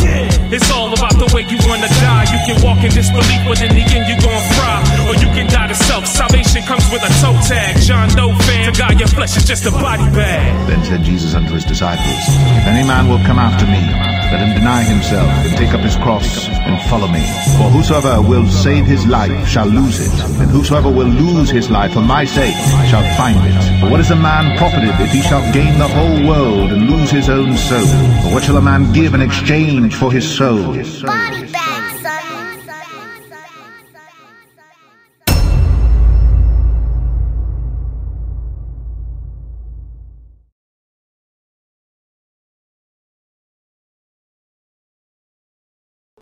[0.50, 2.26] It's all about the way you wanna die.
[2.34, 4.82] You can walk in disbelief, but in the end you gon' fry.
[5.06, 6.06] Or you can die to self.
[6.06, 7.78] Salvation comes with a toe tag.
[7.80, 8.72] John Doe fan.
[8.72, 10.50] To God, your flesh is just a body bag.
[10.66, 12.22] Then said Jesus unto his disciples,
[12.58, 13.82] If any man will come after me,
[14.32, 17.22] let him deny himself, and take up his cross, and follow me.
[17.58, 21.92] For whosoever will save his life shall lose it, and whosoever will lose his life
[21.92, 22.56] for my sake
[22.88, 23.80] shall find it.
[23.80, 27.10] For what is a man profited if he shall gain the whole world and lose
[27.10, 27.86] his own soul?
[28.26, 30.74] Or what shall a man give in exchange for his soul?
[30.74, 32.24] Body bag, son.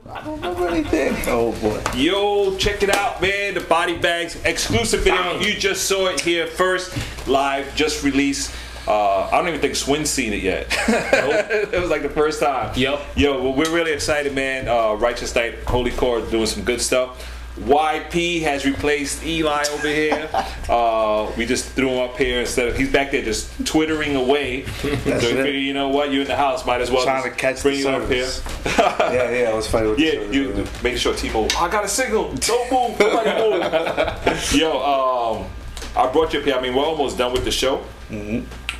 [0.05, 1.14] I don't remember anything.
[1.26, 1.80] Oh boy.
[1.97, 3.55] Yo, check it out, man.
[3.55, 3.61] The
[3.93, 5.40] Body Bags exclusive video.
[5.40, 6.97] You just saw it here first,
[7.28, 8.55] live, just released.
[8.86, 10.66] Uh, I don't even think Swin's seen it yet.
[10.88, 12.72] it was like the first time.
[12.76, 13.01] Yep.
[13.16, 14.66] Yo, well, we're really excited, man.
[14.66, 17.32] Uh, Righteous Knight, Holy Core doing some good stuff.
[17.57, 20.28] YP has replaced Eli over here.
[20.68, 24.64] Uh, we just threw him up here instead of he's back there just twittering away.
[24.64, 25.55] so it.
[25.55, 27.90] you know what, you're in the house, might as well Trying to catch bring the
[27.90, 28.28] you up here.
[28.64, 31.50] yeah, yeah, I was fighting with Yeah, you make sure T-Mobile.
[31.59, 32.32] I got a signal.
[32.34, 32.98] Don't move.
[32.98, 34.55] Move.
[34.55, 35.50] Yo, um,
[35.96, 36.55] I brought you up here.
[36.55, 37.84] I mean, we're almost done with the show,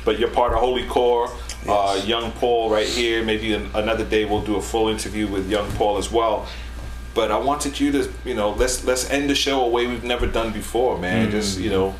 [0.05, 1.29] but you're part of Holy Core.
[1.67, 3.23] Uh, young Paul, right here.
[3.23, 6.47] Maybe an, another day we'll do a full interview with young Paul as well.
[7.13, 10.03] But I wanted you to, you know, let's let's end the show a way we've
[10.03, 11.27] never done before, man.
[11.27, 11.31] Mm.
[11.31, 11.95] Just you know.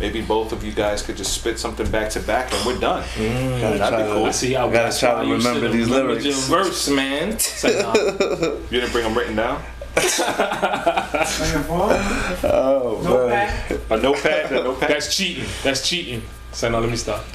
[0.00, 3.04] Maybe both of you guys could just spit something back to back and we're done.
[3.14, 3.60] Mm.
[3.60, 4.22] Gotta That'd be cool.
[4.22, 6.48] to- I see how Gotta try to you remember these lyrics.
[6.48, 7.28] Verse, man.
[7.34, 7.92] It's like, nah.
[7.94, 9.62] You didn't bring them written down?
[12.42, 13.80] Oh man.
[13.90, 14.52] A notepad?
[14.52, 14.88] A notepad?
[14.90, 15.44] That's cheating.
[15.62, 16.22] That's cheating.
[16.52, 17.24] So now let me stop.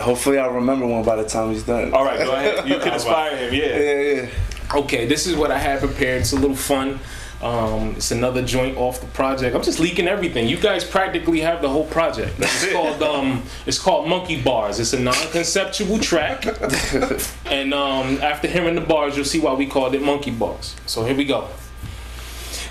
[0.00, 1.92] Hopefully I'll remember one by the time he's done.
[1.92, 2.68] All right, go ahead.
[2.68, 3.66] You can inspire him, yeah.
[3.78, 4.28] Yeah, yeah.
[4.74, 6.20] Okay, this is what I had prepared.
[6.20, 7.00] It's a little fun.
[7.42, 9.56] Um, it's another joint off the project.
[9.56, 10.46] I'm just leaking everything.
[10.46, 12.34] You guys practically have the whole project.
[12.38, 14.78] It's called um, it's called Monkey Bars.
[14.78, 16.44] It's a non-conceptual track,
[17.46, 20.76] and um, after hearing the bars, you'll see why we called it Monkey Bars.
[20.86, 21.48] So here we go.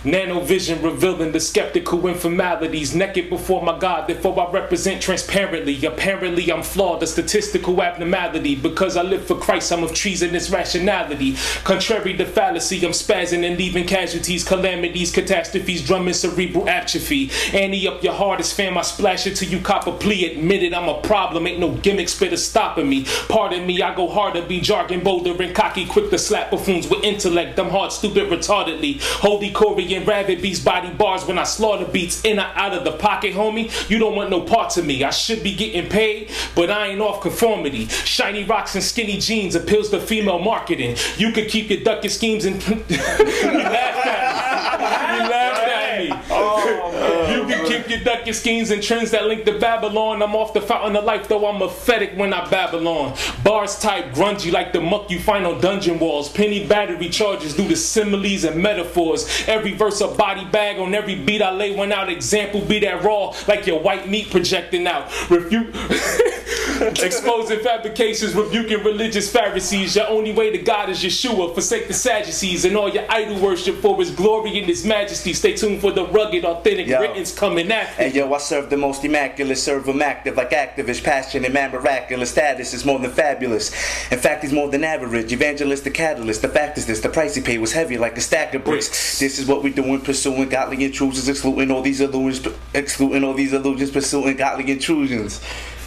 [0.03, 2.95] Nano vision revealing the skeptical informalities.
[2.95, 5.85] Naked before my God, therefore I represent transparently.
[5.85, 8.55] Apparently, I'm flawed, a statistical abnormality.
[8.55, 11.35] Because I live for Christ, I'm of treasonous rationality.
[11.65, 17.29] Contrary to fallacy, I'm spazzing and leaving casualties, calamities, catastrophes, drumming cerebral atrophy.
[17.53, 18.77] Annie up your hardest, fam.
[18.77, 20.31] I splash it till you cop a plea.
[20.31, 21.45] Admit it, I'm a problem.
[21.45, 23.05] Ain't no gimmicks better stopping me.
[23.27, 27.03] Pardon me, I go harder, be jargon bolder and cocky, quick to slap buffoons with
[27.03, 27.59] intellect.
[27.59, 29.01] I'm hard, stupid, retardedly.
[29.19, 32.83] Holy Corey and rabbit beats body bars when I slaughter beats in or out of
[32.83, 33.89] the pocket, homie.
[33.89, 35.03] You don't want no parts of me.
[35.03, 37.87] I should be getting paid, but I ain't off conformity.
[37.87, 40.97] Shiny rocks and skinny jeans appeals to female marketing.
[41.17, 45.23] You could keep your ducking schemes and you laughed at me.
[45.23, 47.78] You laughed at me.
[47.89, 50.21] You your ducking schemes and trends that link to Babylon.
[50.21, 53.15] I'm off the fountain of life, though I'm pathetic when I Babylon.
[53.43, 56.29] Bars type grungy like the muck you find on dungeon walls.
[56.29, 59.43] Penny battery charges due to similes and metaphors.
[59.47, 62.09] Every verse a body bag on every beat I lay one out.
[62.09, 65.09] Example be that raw like your white meat projecting out.
[65.29, 65.75] Refute.
[67.03, 69.97] Exposing fabrications, rebuking religious Pharisees.
[69.97, 71.53] Your only way to God is Yeshua.
[71.53, 75.33] Forsake the Sadducees and all your idol worship for his glory and his majesty.
[75.33, 77.01] Stay tuned for the rugged, authentic Yo.
[77.01, 78.03] writings coming after.
[78.03, 82.31] And yo, I serve the most immaculate, serve him active like activist, passionate, man, miraculous.
[82.31, 83.71] Status is more than fabulous.
[84.09, 85.33] In fact, he's more than average.
[85.33, 86.41] Evangelist, the catalyst.
[86.41, 89.19] The fact is this: the price he paid was heavy, like a stack of bricks.
[89.19, 93.51] This is what we doing, pursuing godly intrusions, excluding all these illusions, excluding all these
[93.51, 95.41] illusions, pursuing godly intrusions.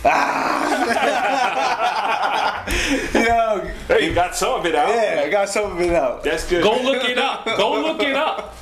[0.05, 1.53] Ah!
[3.15, 4.89] yo, Hey, you got some of it out.
[4.89, 6.23] yeah, I got some of it out.
[6.25, 6.63] That's good.
[6.63, 7.45] Go look it up.
[7.45, 8.57] Go look it up.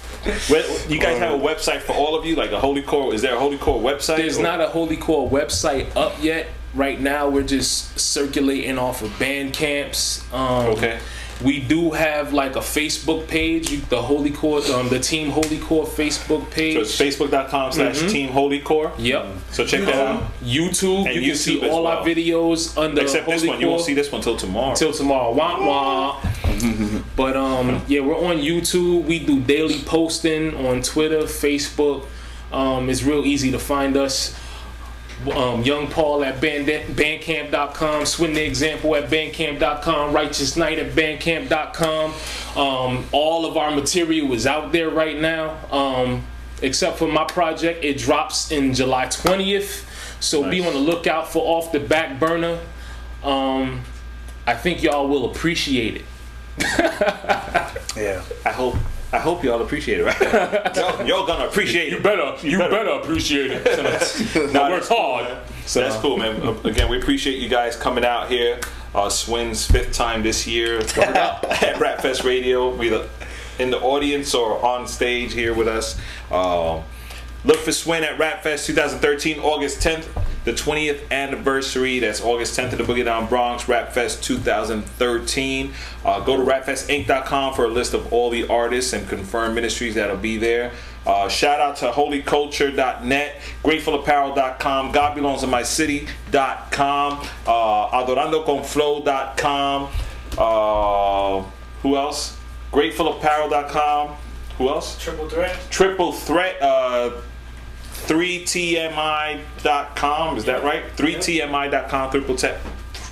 [0.50, 3.14] Well, you guys have a website for all of you, like a Holy Core.
[3.14, 4.18] Is there a Holy Core website?
[4.18, 6.46] There's or- not a Holy Core website up yet.
[6.74, 10.22] Right now, we're just circulating off of band camps.
[10.32, 11.00] Um, Okay.
[11.42, 15.58] We do have like a Facebook page, you- the Holy Core, um, the Team Holy
[15.58, 16.74] Core Facebook page.
[16.74, 18.10] So it's facebook.com slash Mhm.
[18.10, 18.92] Team Holy Core.
[18.98, 19.26] Yep.
[19.52, 20.22] So check that out.
[20.44, 21.98] YouTube, And you can YouTube see all well.
[21.98, 23.60] our videos under Except Holy this one.
[23.60, 24.74] You won't see this one till tomorrow.
[24.74, 25.32] Till tomorrow.
[25.32, 26.16] Wah wah.
[27.16, 29.04] but um, yeah, we're on YouTube.
[29.06, 32.04] We do daily posting on Twitter, Facebook.
[32.52, 34.34] Um, it's real easy to find us.
[35.34, 42.14] Um, Young Paul at band- bandcamp.com, Swin the Example at bandcamp.com, Righteous Knight at bandcamp.com.
[42.56, 46.24] Um, all of our material is out there right now, um,
[46.62, 47.84] except for my project.
[47.84, 49.84] It drops in July 20th.
[50.22, 52.58] So be on the lookout for Off the Back Burner.
[53.22, 53.82] Um,
[54.46, 56.04] I think y'all will appreciate it.
[57.96, 58.22] Yeah.
[58.46, 58.76] I hope.
[59.12, 60.20] I hope y'all appreciate it, right?
[60.76, 62.02] y'all, y'all gonna appreciate it.
[62.02, 62.90] better, you, better.
[62.90, 64.52] appreciate it.
[64.52, 65.36] now work hard.
[65.66, 66.40] So That's cool, man.
[66.42, 68.60] Uh, Again, we appreciate you guys coming out here.
[68.94, 72.74] Uh, Swin's fifth time this year at Rap Fest Radio.
[72.74, 73.08] We the-
[73.58, 76.00] in the audience or on stage here with us.
[76.30, 76.82] Um,
[77.44, 80.06] look for Swin at Rap Fest 2013, August 10th,
[80.44, 81.98] the 20th anniversary.
[81.98, 85.72] That's August 10th of the Boogie Down Bronx Rap Fest 2013.
[86.04, 90.16] Uh, go to rapfestinc.com for a list of all the artists and confirmed ministries that'll
[90.16, 90.72] be there.
[91.06, 99.88] Uh, shout out to holyculture.net, gratefulapparel.com, God belongs in my city.com, uh, adorandoconflow.com.
[100.36, 101.42] Uh,
[101.82, 102.38] who else?
[102.70, 104.16] Gratefulapparel.com.
[104.58, 104.98] Who else?
[105.02, 105.58] Triple threat.
[105.70, 106.60] Triple Threat.
[106.60, 107.22] Uh,
[108.06, 110.36] 3tmi.com.
[110.36, 110.84] Is that right?
[110.96, 112.10] 3tmi.com.
[112.10, 112.60] Triple Threat.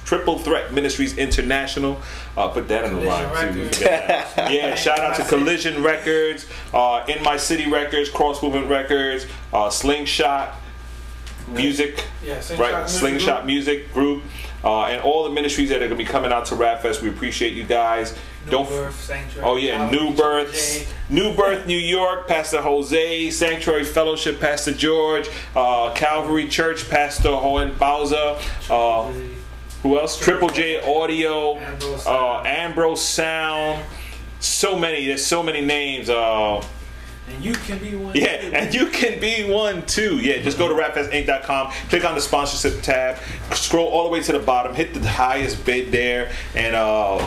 [0.05, 2.01] Triple Threat Ministries International.
[2.37, 3.71] Uh, put that in the line.
[3.71, 3.85] too.
[3.85, 9.69] Yeah, shout out to Collision Records, uh, In My City Records, Cross Movement Records, uh,
[9.69, 10.55] Slingshot
[11.49, 12.79] Music, Yeah, Slingshot right?
[12.81, 13.47] Music Slingshot Group.
[13.47, 14.23] Music Group,
[14.65, 17.03] uh, and all the ministries that are going to be coming out to Rap Fest.
[17.03, 18.15] We appreciate you guys.
[18.51, 18.65] Don't.
[18.67, 24.41] f- Birth, Sanctuary, Oh yeah, New Birth, New Birth, New York, Pastor Jose, Sanctuary Fellowship,
[24.41, 28.39] Pastor George, uh, Calvary Church, Pastor Joel Bowser,
[28.71, 29.13] uh,
[29.83, 30.19] who else?
[30.19, 33.85] Triple J Audio, Ambrose uh, Ambrose Sound.
[34.41, 35.07] So many.
[35.07, 36.09] There's so many names.
[36.11, 36.65] Uh,
[37.29, 38.15] And you can be one.
[38.17, 38.53] yeah, too.
[38.55, 40.17] and you can be one too.
[40.19, 43.19] Yeah, just go to rapfestinc.com, click on the sponsorship tab,
[43.53, 47.19] scroll all the way to the bottom, hit the highest bid there, and uh,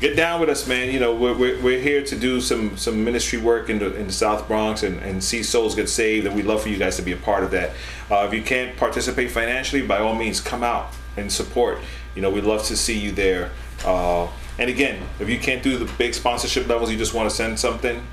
[0.00, 0.92] get down with us, man.
[0.92, 4.06] You know, we're, we're, we're here to do some some ministry work in the in
[4.06, 6.96] the South Bronx and, and see souls get saved, and we'd love for you guys
[6.96, 7.70] to be a part of that.
[8.10, 11.78] Uh, if you can't participate financially, by all means, come out and support.
[12.14, 13.50] You know, we'd love to see you there.
[13.84, 14.28] Uh,
[14.58, 17.58] and again, if you can't do the big sponsorship levels, you just want to send
[17.60, 18.04] something,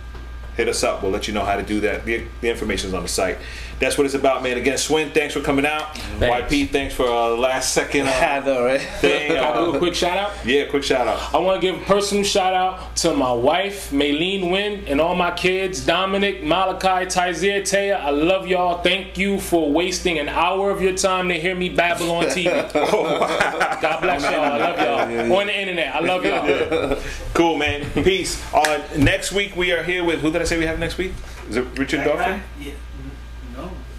[0.55, 1.01] hit us up.
[1.01, 2.05] We'll let you know how to do that.
[2.05, 3.37] The, the information is on the site.
[3.79, 4.57] That's what it's about, man.
[4.57, 5.97] Again, Swin, thanks for coming out.
[5.97, 6.53] Thanks.
[6.53, 8.79] YP, thanks for uh, last second I uh, know, right?
[8.79, 9.27] thing.
[9.33, 10.31] Can I do a Uh, quick shout out?
[10.45, 11.33] yeah, quick shout out.
[11.35, 15.13] I want to give a personal shout out to my wife, Maylene Wynn, and all
[15.15, 17.99] my kids, Dominic, Malachi, Tyzir, Taya.
[17.99, 18.81] I love y'all.
[18.81, 22.45] Thank you for wasting an hour of your time to hear me babble on TV.
[23.81, 24.33] God bless y'all.
[24.35, 24.79] I love
[25.19, 25.37] y'all.
[25.39, 25.93] On the internet.
[25.95, 26.97] I love y'all.
[27.33, 27.89] Cool, man.
[28.03, 28.41] Peace.
[28.53, 31.11] Uh, next week we are here with who did I say we have next week?
[31.49, 32.41] Is it Richard Dolphin?
[32.59, 32.71] Yeah.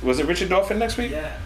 [0.06, 0.08] No.
[0.08, 1.10] Was it Richard Dolphin next week?
[1.10, 1.36] Yeah.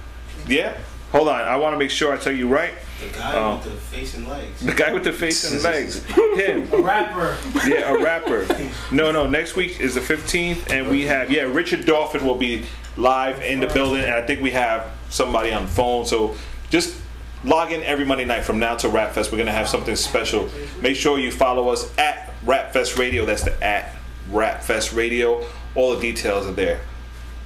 [0.47, 0.77] Yeah.
[1.13, 1.41] Hold on.
[1.41, 2.73] I want to make sure I tell you right.
[3.01, 3.57] The guy Oh.
[3.57, 4.61] with um, the face and legs.
[4.61, 6.05] The guy with the face and legs.
[6.05, 6.69] Him.
[6.73, 7.37] A rapper.
[7.67, 8.47] Yeah, a rapper.
[8.93, 9.27] No, no.
[9.27, 12.65] Next week is the 15th, and we have yeah Richard Dolphin will be
[12.97, 16.05] live in the building, and I think we have somebody on the phone.
[16.07, 16.37] So
[16.69, 17.01] just
[17.45, 19.33] log in every Monday night from now to Rap Fest.
[19.33, 20.49] We're gonna have something special.
[20.81, 23.25] Make sure you follow us at Rap Fest Radio.
[23.25, 23.97] That's the at
[24.31, 25.45] Rap Fest Radio.
[25.75, 26.81] All the details are there.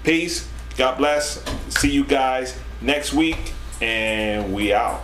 [0.02, 0.48] Peace.
[0.76, 1.44] God bless.
[1.68, 5.02] See you guys next week, and we out.